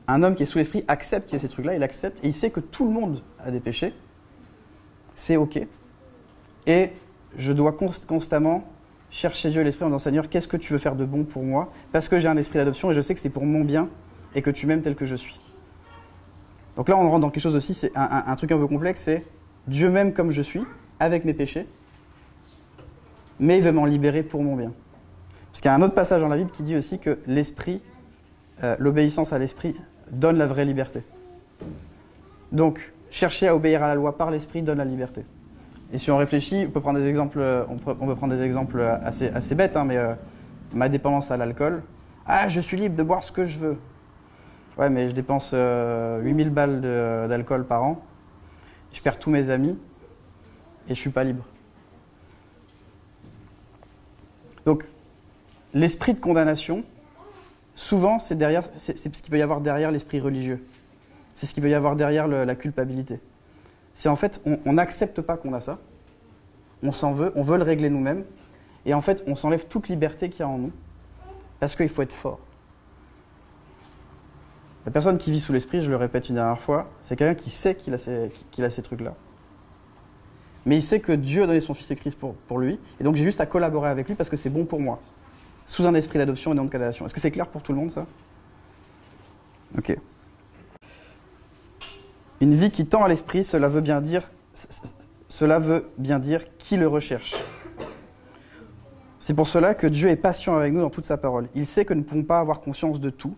Un 0.06 0.22
homme 0.22 0.34
qui 0.34 0.44
est 0.44 0.46
sous 0.46 0.56
l'esprit 0.56 0.84
accepte 0.88 1.26
qu'il 1.26 1.34
y 1.34 1.36
ait 1.36 1.40
ces 1.40 1.50
trucs-là, 1.50 1.74
il 1.74 1.82
accepte 1.82 2.24
et 2.24 2.28
il 2.28 2.34
sait 2.34 2.50
que 2.50 2.60
tout 2.60 2.86
le 2.86 2.92
monde 2.92 3.22
a 3.40 3.50
des 3.50 3.60
péchés. 3.60 3.92
C'est 5.14 5.36
OK. 5.36 5.60
Et 6.66 6.92
je 7.36 7.52
dois 7.52 7.72
constamment 7.72 8.64
chercher 9.10 9.50
Dieu 9.50 9.62
l'esprit 9.62 9.84
en 9.84 9.88
disant 9.88 9.98
Seigneur, 9.98 10.28
qu'est-ce 10.28 10.48
que 10.48 10.56
tu 10.56 10.72
veux 10.72 10.78
faire 10.78 10.96
de 10.96 11.04
bon 11.04 11.24
pour 11.24 11.42
moi? 11.42 11.72
Parce 11.92 12.08
que 12.08 12.18
j'ai 12.18 12.28
un 12.28 12.36
esprit 12.36 12.58
d'adoption 12.58 12.90
et 12.90 12.94
je 12.94 13.00
sais 13.00 13.14
que 13.14 13.20
c'est 13.20 13.28
pour 13.28 13.44
mon 13.44 13.64
bien 13.64 13.88
et 14.34 14.42
que 14.42 14.50
tu 14.50 14.66
m'aimes 14.66 14.82
tel 14.82 14.94
que 14.94 15.04
je 15.04 15.16
suis. 15.16 15.38
Donc 16.78 16.88
là, 16.88 16.96
on 16.96 17.10
rentre 17.10 17.22
dans 17.22 17.30
quelque 17.30 17.42
chose 17.42 17.56
aussi, 17.56 17.74
c'est 17.74 17.90
un, 17.96 18.36
truc 18.36 18.52
un 18.52 18.56
peu 18.56 18.68
complexe, 18.68 19.02
c'est 19.04 19.24
Dieu 19.66 19.90
m'aime 19.90 20.12
comme 20.12 20.30
je 20.30 20.40
suis, 20.40 20.62
avec 21.00 21.24
mes 21.24 21.34
péchés, 21.34 21.66
mais 23.40 23.58
il 23.58 23.64
veut 23.64 23.72
m'en 23.72 23.84
libérer 23.84 24.22
pour 24.22 24.44
mon 24.44 24.54
bien. 24.54 24.72
Parce 25.50 25.60
qu'il 25.60 25.68
y 25.68 25.72
a 25.72 25.74
un 25.74 25.82
autre 25.82 25.96
passage 25.96 26.22
dans 26.22 26.28
la 26.28 26.36
Bible 26.36 26.52
qui 26.52 26.62
dit 26.62 26.76
aussi 26.76 27.00
que 27.00 27.18
l'esprit, 27.26 27.82
euh, 28.62 28.76
l'obéissance 28.78 29.32
à 29.32 29.40
l'esprit 29.40 29.74
donne 30.12 30.38
la 30.38 30.46
vraie 30.46 30.64
liberté. 30.64 31.02
Donc, 32.52 32.92
chercher 33.10 33.48
à 33.48 33.56
obéir 33.56 33.82
à 33.82 33.88
la 33.88 33.96
loi 33.96 34.16
par 34.16 34.30
l'esprit 34.30 34.62
donne 34.62 34.78
la 34.78 34.84
liberté. 34.84 35.24
Et 35.92 35.98
si 35.98 36.12
on 36.12 36.16
réfléchit, 36.16 36.66
on 36.68 36.70
peut 36.70 36.80
prendre 36.80 37.00
des 37.00 37.08
exemples, 37.08 38.80
assez, 39.02 39.26
assez 39.30 39.56
bêtes, 39.56 39.76
hein, 39.76 39.84
mais 39.84 39.96
euh, 39.96 40.14
ma 40.72 40.88
dépendance 40.88 41.32
à 41.32 41.36
l'alcool. 41.36 41.82
Ah, 42.24 42.46
je 42.46 42.60
suis 42.60 42.76
libre 42.76 42.94
de 42.94 43.02
boire 43.02 43.24
ce 43.24 43.32
que 43.32 43.46
je 43.46 43.58
veux. 43.58 43.78
Ouais, 44.78 44.88
mais 44.90 45.08
je 45.08 45.14
dépense 45.14 45.50
8000 45.50 45.56
euh, 45.56 46.50
balles 46.50 46.80
d'alcool 47.28 47.66
par 47.66 47.82
an. 47.82 48.00
Je 48.92 49.02
perds 49.02 49.18
tous 49.18 49.30
mes 49.30 49.50
amis 49.50 49.76
et 50.88 50.94
je 50.94 51.00
suis 51.00 51.10
pas 51.10 51.24
libre. 51.24 51.44
Donc, 54.64 54.84
l'esprit 55.74 56.14
de 56.14 56.20
condamnation, 56.20 56.84
souvent, 57.74 58.18
c'est 58.20 58.38
ce 58.38 59.08
qu'il 59.08 59.30
peut 59.30 59.38
y 59.38 59.42
avoir 59.42 59.60
derrière 59.60 59.90
l'esprit 59.90 60.20
religieux. 60.20 60.64
C'est 61.34 61.46
ce 61.46 61.54
qu'il 61.54 61.62
peut 61.62 61.70
y 61.70 61.74
avoir 61.74 61.96
derrière 61.96 62.28
la 62.28 62.54
culpabilité. 62.54 63.20
C'est 63.94 64.08
en 64.08 64.16
fait, 64.16 64.40
on 64.64 64.72
n'accepte 64.72 65.20
pas 65.20 65.36
qu'on 65.36 65.54
a 65.54 65.60
ça. 65.60 65.78
On 66.84 66.92
s'en 66.92 67.12
veut, 67.12 67.32
on 67.34 67.42
veut 67.42 67.56
le 67.56 67.64
régler 67.64 67.90
nous-mêmes. 67.90 68.24
Et 68.86 68.94
en 68.94 69.00
fait, 69.00 69.24
on 69.26 69.34
s'enlève 69.34 69.66
toute 69.66 69.88
liberté 69.88 70.30
qu'il 70.30 70.40
y 70.40 70.42
a 70.44 70.48
en 70.48 70.58
nous. 70.58 70.72
Parce 71.58 71.74
qu'il 71.74 71.88
faut 71.88 72.02
être 72.02 72.12
fort. 72.12 72.38
La 74.88 74.92
personne 74.92 75.18
qui 75.18 75.30
vit 75.30 75.38
sous 75.38 75.52
l'esprit, 75.52 75.82
je 75.82 75.90
le 75.90 75.96
répète 75.96 76.30
une 76.30 76.36
dernière 76.36 76.62
fois, 76.62 76.88
c'est 77.02 77.14
quelqu'un 77.14 77.34
qui 77.34 77.50
sait 77.50 77.74
qu'il 77.74 77.92
a 77.92 77.98
ces, 77.98 78.30
a 78.58 78.82
trucs-là. 78.82 79.12
Mais 80.64 80.78
il 80.78 80.82
sait 80.82 80.98
que 80.98 81.12
Dieu 81.12 81.42
a 81.42 81.46
donné 81.46 81.60
son 81.60 81.74
Fils 81.74 81.90
et 81.90 81.94
Christ 81.94 82.18
pour, 82.18 82.32
pour 82.32 82.58
lui. 82.58 82.80
Et 82.98 83.04
donc 83.04 83.14
j'ai 83.14 83.22
juste 83.22 83.38
à 83.42 83.44
collaborer 83.44 83.90
avec 83.90 84.08
lui 84.08 84.14
parce 84.14 84.30
que 84.30 84.36
c'est 84.38 84.48
bon 84.48 84.64
pour 84.64 84.80
moi. 84.80 84.98
Sous 85.66 85.86
un 85.86 85.92
esprit 85.92 86.18
d'adoption 86.18 86.52
et 86.52 86.54
non 86.54 86.64
de 86.64 86.70
condamnation. 86.70 87.04
Est-ce 87.04 87.12
que 87.12 87.20
c'est 87.20 87.30
clair 87.30 87.48
pour 87.48 87.62
tout 87.62 87.72
le 87.72 87.78
monde 87.78 87.90
ça? 87.90 88.06
Ok. 89.76 89.94
Une 92.40 92.54
vie 92.54 92.70
qui 92.70 92.86
tend 92.86 93.04
à 93.04 93.08
l'esprit, 93.08 93.44
cela 93.44 93.68
veut 93.68 93.82
bien 93.82 94.00
dire, 94.00 94.30
cela 95.28 95.58
veut 95.58 95.90
bien 95.98 96.18
dire 96.18 96.44
qui 96.56 96.78
le 96.78 96.88
recherche. 96.88 97.34
C'est 99.20 99.34
pour 99.34 99.48
cela 99.48 99.74
que 99.74 99.86
Dieu 99.86 100.08
est 100.08 100.16
patient 100.16 100.56
avec 100.56 100.72
nous 100.72 100.80
dans 100.80 100.88
toute 100.88 101.04
sa 101.04 101.18
parole. 101.18 101.50
Il 101.54 101.66
sait 101.66 101.84
que 101.84 101.92
nous 101.92 102.00
ne 102.00 102.06
pouvons 102.06 102.24
pas 102.24 102.40
avoir 102.40 102.62
conscience 102.62 103.00
de 103.00 103.10
tout, 103.10 103.36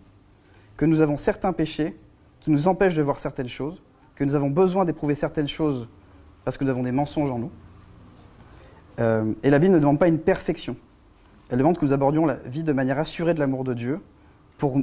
que 0.81 0.87
nous 0.87 1.03
avons 1.03 1.19
certains 1.19 1.53
péchés 1.53 1.95
qui 2.41 2.51
nous 2.51 2.67
empêchent 2.67 2.95
de 2.95 3.03
voir 3.03 3.19
certaines 3.19 3.51
choses, 3.51 3.83
que 4.15 4.25
nous 4.25 4.35
avons 4.35 4.49
besoin 4.49 4.87
d'éprouver 4.87 5.15
certaines 5.15 5.47
choses 5.47 5.87
parce 6.43 6.57
que 6.57 6.65
nous 6.65 6.71
avons 6.71 6.83
des 6.83 6.91
mensonges 6.91 7.31
en 7.31 7.39
nous. 7.39 7.51
Euh, 8.99 9.35
et 9.43 9.51
la 9.51 9.59
Bible 9.59 9.75
ne 9.75 9.79
demande 9.79 9.99
pas 9.99 10.09
une 10.09 10.19
perfection. 10.19 10.75
Elle 11.51 11.59
demande 11.59 11.77
que 11.77 11.85
nous 11.85 11.93
abordions 11.93 12.25
la 12.25 12.37
vie 12.37 12.65
de 12.65 12.73
manière 12.73 12.99
assurée 12.99 13.35
de 13.35 13.41
l'amour 13.41 13.63
de 13.63 13.75
Dieu 13.75 14.01
pour, 14.57 14.75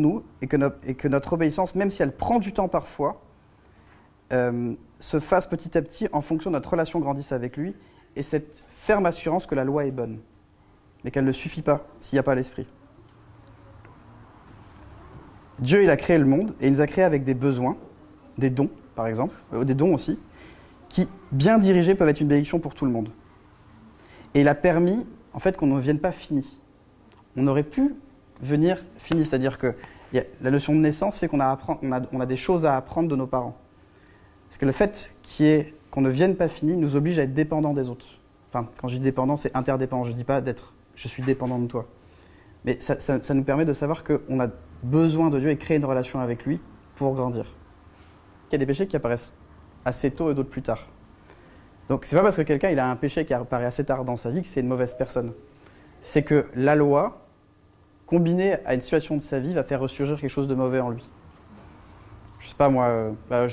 nous 0.00 0.22
et 0.40 0.46
que, 0.46 0.56
et 0.86 0.94
que 0.94 1.06
notre 1.06 1.34
obéissance, 1.34 1.74
même 1.74 1.90
si 1.90 2.02
elle 2.02 2.16
prend 2.16 2.38
du 2.38 2.54
temps 2.54 2.68
parfois, 2.68 3.20
euh, 4.32 4.72
se 5.00 5.20
fasse 5.20 5.46
petit 5.46 5.76
à 5.76 5.82
petit 5.82 6.08
en 6.12 6.22
fonction 6.22 6.48
de 6.48 6.56
notre 6.56 6.70
relation 6.70 6.98
grandisse 6.98 7.32
avec 7.32 7.58
lui 7.58 7.74
et 8.16 8.22
cette 8.22 8.64
ferme 8.78 9.04
assurance 9.04 9.46
que 9.46 9.54
la 9.54 9.64
loi 9.64 9.84
est 9.84 9.90
bonne, 9.90 10.18
mais 11.04 11.10
qu'elle 11.10 11.26
ne 11.26 11.32
suffit 11.32 11.60
pas 11.60 11.86
s'il 12.00 12.16
n'y 12.16 12.20
a 12.20 12.22
pas 12.22 12.34
l'esprit. 12.34 12.66
Dieu, 15.58 15.82
il 15.82 15.90
a 15.90 15.96
créé 15.96 16.18
le 16.18 16.26
monde 16.26 16.54
et 16.60 16.66
il 16.66 16.72
nous 16.72 16.80
a 16.80 16.86
créé 16.86 17.04
avec 17.04 17.24
des 17.24 17.34
besoins, 17.34 17.76
des 18.38 18.50
dons, 18.50 18.70
par 18.94 19.06
exemple, 19.06 19.34
euh, 19.54 19.64
des 19.64 19.74
dons 19.74 19.94
aussi, 19.94 20.18
qui, 20.88 21.08
bien 21.32 21.58
dirigés, 21.58 21.94
peuvent 21.94 22.08
être 22.08 22.20
une 22.20 22.28
bénédiction 22.28 22.58
pour 22.58 22.74
tout 22.74 22.84
le 22.84 22.90
monde. 22.90 23.08
Et 24.34 24.40
il 24.40 24.48
a 24.48 24.54
permis, 24.54 25.06
en 25.32 25.38
fait, 25.38 25.56
qu'on 25.56 25.66
ne 25.66 25.80
vienne 25.80 25.98
pas 25.98 26.12
fini. 26.12 26.58
On 27.36 27.46
aurait 27.46 27.62
pu 27.62 27.94
venir 28.42 28.84
fini, 28.98 29.24
c'est-à-dire 29.24 29.58
que 29.58 29.74
la 30.12 30.50
notion 30.50 30.74
de 30.74 30.78
naissance 30.78 31.18
fait 31.18 31.28
qu'on 31.28 31.40
a, 31.40 31.58
on 32.12 32.20
a 32.20 32.26
des 32.26 32.36
choses 32.36 32.64
à 32.64 32.76
apprendre 32.76 33.08
de 33.08 33.16
nos 33.16 33.26
parents. 33.26 33.56
Parce 34.48 34.58
que 34.58 34.66
le 34.66 34.72
fait 34.72 35.14
qu'on 35.90 36.00
ne 36.00 36.08
vienne 36.08 36.36
pas 36.36 36.48
fini 36.48 36.76
nous 36.76 36.96
oblige 36.96 37.18
à 37.18 37.22
être 37.22 37.34
dépendant 37.34 37.74
des 37.74 37.88
autres. 37.88 38.06
Enfin, 38.50 38.68
quand 38.80 38.88
je 38.88 38.94
dis 38.96 39.02
dépendant, 39.02 39.36
c'est 39.36 39.54
interdépendant. 39.56 40.04
Je 40.04 40.12
ne 40.12 40.16
dis 40.16 40.24
pas 40.24 40.40
d'être 40.40 40.72
je 40.96 41.08
suis 41.08 41.22
dépendant 41.22 41.58
de 41.58 41.66
toi. 41.66 41.86
Mais 42.64 42.78
ça, 42.80 43.34
nous 43.34 43.44
permet 43.44 43.64
de 43.64 43.72
savoir 43.72 44.02
qu'on 44.02 44.40
a 44.40 44.48
besoin 44.86 45.30
de 45.30 45.38
Dieu 45.38 45.50
et 45.50 45.56
créer 45.56 45.76
une 45.76 45.84
relation 45.84 46.20
avec 46.20 46.44
lui 46.44 46.60
pour 46.94 47.14
grandir. 47.14 47.46
Il 48.48 48.52
y 48.52 48.54
a 48.56 48.58
des 48.58 48.66
péchés 48.66 48.86
qui 48.86 48.96
apparaissent 48.96 49.32
assez 49.84 50.10
tôt 50.10 50.30
et 50.30 50.34
d'autres 50.34 50.50
plus 50.50 50.62
tard. 50.62 50.86
Donc 51.88 52.04
c'est 52.04 52.16
pas 52.16 52.22
parce 52.22 52.36
que 52.36 52.42
quelqu'un 52.42 52.70
il 52.70 52.78
a 52.78 52.88
un 52.88 52.96
péché 52.96 53.24
qui 53.24 53.34
apparaît 53.34 53.64
assez 53.64 53.84
tard 53.84 54.04
dans 54.04 54.16
sa 54.16 54.30
vie 54.30 54.42
que 54.42 54.48
c'est 54.48 54.60
une 54.60 54.68
mauvaise 54.68 54.94
personne. 54.94 55.32
C'est 56.02 56.22
que 56.22 56.46
la 56.54 56.74
loi, 56.74 57.26
combinée 58.06 58.56
à 58.64 58.74
une 58.74 58.80
situation 58.80 59.16
de 59.16 59.20
sa 59.20 59.40
vie, 59.40 59.54
va 59.54 59.64
faire 59.64 59.80
ressurgir 59.80 60.20
quelque 60.20 60.30
chose 60.30 60.48
de 60.48 60.54
mauvais 60.54 60.80
en 60.80 60.90
lui. 60.90 61.04
Je 62.40 62.48
sais 62.48 62.54
pas 62.54 62.68
moi, 62.68 62.86
euh, 62.86 63.12
bah, 63.28 63.46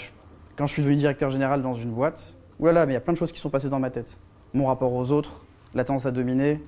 quand 0.55 0.67
je 0.67 0.73
suis 0.73 0.81
devenu 0.83 0.97
directeur 0.97 1.29
général 1.29 1.61
dans 1.61 1.73
une 1.73 1.91
boîte, 1.91 2.35
oulala, 2.59 2.85
mais 2.85 2.93
il 2.93 2.95
y 2.95 2.97
a 2.97 3.01
plein 3.01 3.13
de 3.13 3.17
choses 3.17 3.31
qui 3.31 3.39
sont 3.39 3.49
passées 3.49 3.69
dans 3.69 3.79
ma 3.79 3.89
tête. 3.89 4.17
Mon 4.53 4.67
rapport 4.67 4.93
aux 4.93 5.11
autres, 5.11 5.45
la 5.73 5.83
tendance 5.83 6.05
à 6.05 6.11
dominer, 6.11 6.63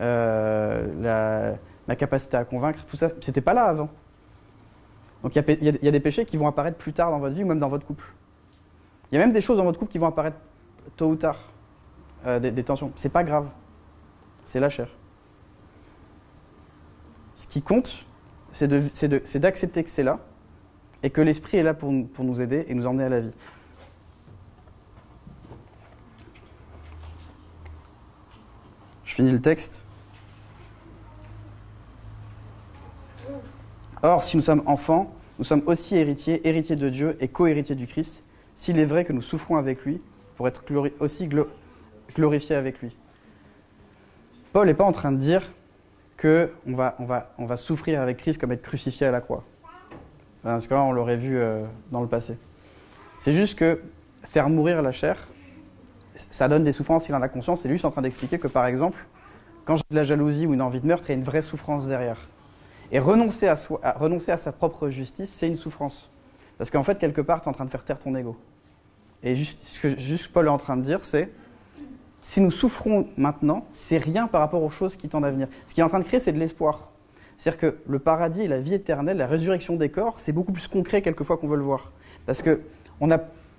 euh, 0.00 1.54
ma 1.86 1.96
capacité 1.96 2.36
à 2.36 2.44
convaincre, 2.44 2.84
tout 2.86 2.96
ça, 2.96 3.10
c'était 3.20 3.40
pas 3.40 3.54
là 3.54 3.64
avant. 3.64 3.90
Donc 5.22 5.34
il 5.34 5.82
y, 5.82 5.88
a 5.88 5.90
des 5.90 6.00
péchés 6.00 6.24
qui 6.24 6.36
vont 6.36 6.46
apparaître 6.46 6.76
plus 6.76 6.92
tard 6.92 7.10
dans 7.10 7.18
votre 7.18 7.34
vie 7.34 7.42
ou 7.42 7.46
même 7.46 7.58
dans 7.58 7.68
votre 7.68 7.84
couple. 7.84 8.04
Il 9.10 9.16
y 9.16 9.18
a 9.18 9.20
même 9.20 9.32
des 9.32 9.40
choses 9.40 9.58
dans 9.58 9.64
votre 9.64 9.78
couple 9.78 9.90
qui 9.90 9.98
vont 9.98 10.06
apparaître 10.06 10.36
tôt 10.96 11.08
ou 11.08 11.16
tard, 11.16 11.38
euh, 12.26 12.38
des, 12.38 12.62
tensions. 12.62 12.92
C'est 12.94 13.08
pas 13.08 13.24
grave, 13.24 13.48
c'est 14.44 14.60
la 14.60 14.68
chair. 14.68 14.88
Ce 17.34 17.46
qui 17.46 17.62
compte, 17.62 18.04
c'est 18.52 18.68
d'accepter 19.38 19.82
que 19.82 19.90
c'est 19.90 20.02
là 20.02 20.20
et 21.02 21.10
que 21.10 21.20
l'Esprit 21.20 21.58
est 21.58 21.62
là 21.62 21.74
pour 21.74 21.92
nous 21.92 22.40
aider 22.40 22.64
et 22.68 22.74
nous 22.74 22.86
emmener 22.86 23.04
à 23.04 23.08
la 23.08 23.20
vie. 23.20 23.32
Je 29.04 29.14
finis 29.14 29.32
le 29.32 29.40
texte. 29.40 29.82
Or, 34.02 34.24
si 34.24 34.36
nous 34.36 34.42
sommes 34.42 34.62
enfants, 34.66 35.12
nous 35.38 35.44
sommes 35.44 35.62
aussi 35.66 35.96
héritiers, 35.96 36.46
héritiers 36.46 36.76
de 36.76 36.88
Dieu 36.88 37.16
et 37.20 37.28
co-héritiers 37.28 37.74
du 37.74 37.86
Christ, 37.86 38.22
s'il 38.54 38.78
est 38.78 38.84
vrai 38.84 39.04
que 39.04 39.12
nous 39.12 39.22
souffrons 39.22 39.56
avec 39.56 39.84
lui, 39.84 40.00
pour 40.36 40.46
être 40.46 40.62
aussi 41.00 41.28
glorifiés 42.14 42.56
avec 42.56 42.80
lui. 42.80 42.96
Paul 44.52 44.66
n'est 44.66 44.74
pas 44.74 44.84
en 44.84 44.92
train 44.92 45.12
de 45.12 45.18
dire 45.18 45.42
va, 46.66 46.96
on 46.98 47.04
va, 47.04 47.34
on 47.38 47.56
souffrir 47.56 48.00
avec 48.00 48.16
Christ 48.18 48.40
comme 48.40 48.52
être 48.52 48.62
crucifié 48.62 49.06
à 49.06 49.10
la 49.10 49.20
croix. 49.20 49.44
Parce 50.42 50.66
qu'on 50.66 50.92
l'aurait 50.92 51.16
vu 51.16 51.36
euh, 51.38 51.64
dans 51.90 52.00
le 52.00 52.08
passé. 52.08 52.36
C'est 53.18 53.34
juste 53.34 53.58
que 53.58 53.80
faire 54.24 54.48
mourir 54.48 54.82
la 54.82 54.92
chair, 54.92 55.28
ça 56.30 56.48
donne 56.48 56.64
des 56.64 56.72
souffrances, 56.72 57.08
il 57.08 57.14
en 57.14 57.22
a 57.22 57.28
conscience. 57.28 57.64
Et 57.64 57.68
lui, 57.68 57.80
en 57.84 57.90
train 57.90 58.02
d'expliquer 58.02 58.38
que, 58.38 58.48
par 58.48 58.66
exemple, 58.66 58.98
quand 59.64 59.76
j'ai 59.76 59.84
de 59.90 59.96
la 59.96 60.04
jalousie 60.04 60.46
ou 60.46 60.54
une 60.54 60.62
envie 60.62 60.80
de 60.80 60.86
meurtre, 60.86 61.04
il 61.08 61.12
y 61.12 61.14
a 61.14 61.18
une 61.18 61.24
vraie 61.24 61.42
souffrance 61.42 61.86
derrière. 61.86 62.28
Et 62.90 62.98
renoncer 62.98 63.46
à, 63.46 63.56
sa 64.36 64.52
propre 64.52 64.88
justice, 64.88 65.30
c'est 65.30 65.46
une 65.46 65.56
souffrance. 65.56 66.10
Parce 66.56 66.70
qu'en 66.70 66.82
fait, 66.82 66.98
quelque 66.98 67.20
part, 67.20 67.40
tu 67.40 67.46
es 67.46 67.48
en 67.48 67.52
train 67.52 67.64
de 67.64 67.70
faire 67.70 67.84
taire 67.84 67.98
ton 67.98 68.14
ego. 68.14 68.36
Et 69.22 69.34
ce 69.34 69.80
que 69.80 69.98
juste 69.98 70.28
Paul 70.28 70.46
est 70.46 70.50
en 70.50 70.58
train 70.58 70.76
de 70.76 70.82
dire, 70.82 71.00
c'est 71.04 71.30
si 72.20 72.40
nous 72.40 72.50
souffrons 72.50 73.08
maintenant, 73.16 73.66
c'est 73.72 73.98
rien 73.98 74.26
par 74.26 74.40
rapport 74.40 74.62
aux 74.62 74.70
choses 74.70 74.96
qui 74.96 75.08
tendent 75.08 75.24
à 75.24 75.30
venir. 75.30 75.48
Ce 75.66 75.74
qu'il 75.74 75.82
est 75.82 75.84
en 75.84 75.88
train 75.88 76.00
de 76.00 76.04
créer, 76.04 76.20
c'est 76.20 76.32
de 76.32 76.38
l'espoir. 76.38 76.90
C'est-à-dire 77.36 77.60
que 77.60 77.78
le 77.86 77.98
paradis 77.98 78.48
la 78.48 78.60
vie 78.60 78.74
éternelle, 78.74 79.16
la 79.16 79.26
résurrection 79.26 79.76
des 79.76 79.90
corps, 79.90 80.14
c'est 80.18 80.32
beaucoup 80.32 80.52
plus 80.52 80.66
concret 80.66 81.02
quelquefois 81.02 81.36
qu'on 81.36 81.48
veut 81.48 81.56
le 81.56 81.62
voir. 81.62 81.92
Parce 82.26 82.42
que 82.42 82.60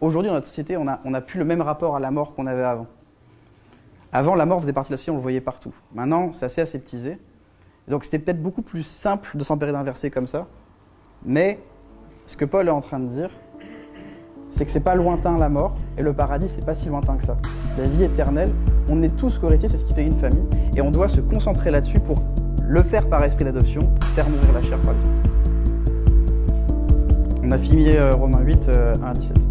aujourd'hui 0.02 0.30
dans 0.30 0.36
notre 0.36 0.48
société, 0.48 0.76
on 0.78 0.84
n'a 0.84 1.22
plus 1.22 1.40
le 1.40 1.46
même 1.46 1.62
rapport 1.62 1.96
à 1.96 2.00
la 2.00 2.12
mort 2.12 2.36
qu'on 2.36 2.48
avait 2.48 2.64
avant. 2.64 2.88
Avant, 4.12 4.36
la 4.36 4.46
mort 4.46 4.60
faisait 4.60 4.74
partie 4.74 4.90
de 4.90 4.94
la 4.94 4.98
société, 4.98 5.12
on 5.12 5.18
le 5.18 5.22
voyait 5.22 5.42
partout. 5.42 5.74
Maintenant, 5.94 6.34
c'est 6.34 6.46
assez 6.46 6.62
aseptisé. 6.62 7.20
Donc 7.90 8.04
c'était 8.04 8.20
peut-être 8.20 8.42
beaucoup 8.42 8.62
plus 8.62 8.84
simple 8.84 9.36
de 9.36 9.44
s'emparer 9.44 9.72
d'un 9.72 9.84
verset 9.84 10.12
comme 10.12 10.28
ça. 10.28 10.48
Mais 11.26 11.60
ce 12.28 12.38
que 12.38 12.46
Paul 12.46 12.68
est 12.68 12.72
en 12.72 12.82
train 12.82 13.00
de 13.00 13.08
dire, 13.08 13.32
c'est 14.52 14.66
que 14.66 14.72
c'est 14.72 14.84
pas 14.84 14.96
lointain 14.96 15.38
la 15.38 15.50
mort, 15.50 15.76
et 15.98 16.04
le 16.04 16.14
paradis, 16.14 16.48
c'est 16.50 16.66
pas 16.66 16.74
si 16.74 16.88
lointain 16.88 17.18
que 17.18 17.24
ça. 17.24 17.38
La 17.78 17.86
vie 17.86 18.04
éternelle, 18.04 18.52
on 18.90 19.02
est 19.04 19.16
tous 19.16 19.38
correctifs, 19.38 19.72
c'est 19.72 19.78
ce 19.78 19.86
qui 19.86 19.94
fait 19.94 20.06
une 20.06 20.18
famille, 20.20 20.48
et 20.76 20.82
on 20.82 20.92
doit 20.92 21.08
se 21.08 21.22
concentrer 21.22 21.72
là-dessus 21.72 22.00
pour 22.00 22.18
le 22.64 22.84
faire 22.84 23.08
par 23.10 23.24
esprit 23.24 23.46
d'adoption, 23.46 23.82
faire 24.16 24.30
mourir 24.30 24.54
la 24.54 24.62
chair 24.62 24.80
par. 24.82 24.94
On 27.44 27.52
a 27.52 27.58
fini 27.58 27.96
euh, 27.96 28.12
Romains 28.12 28.42
8, 28.42 28.70
euh, 28.70 28.94
1 29.02 29.08
à 29.08 29.14
17. 29.14 29.49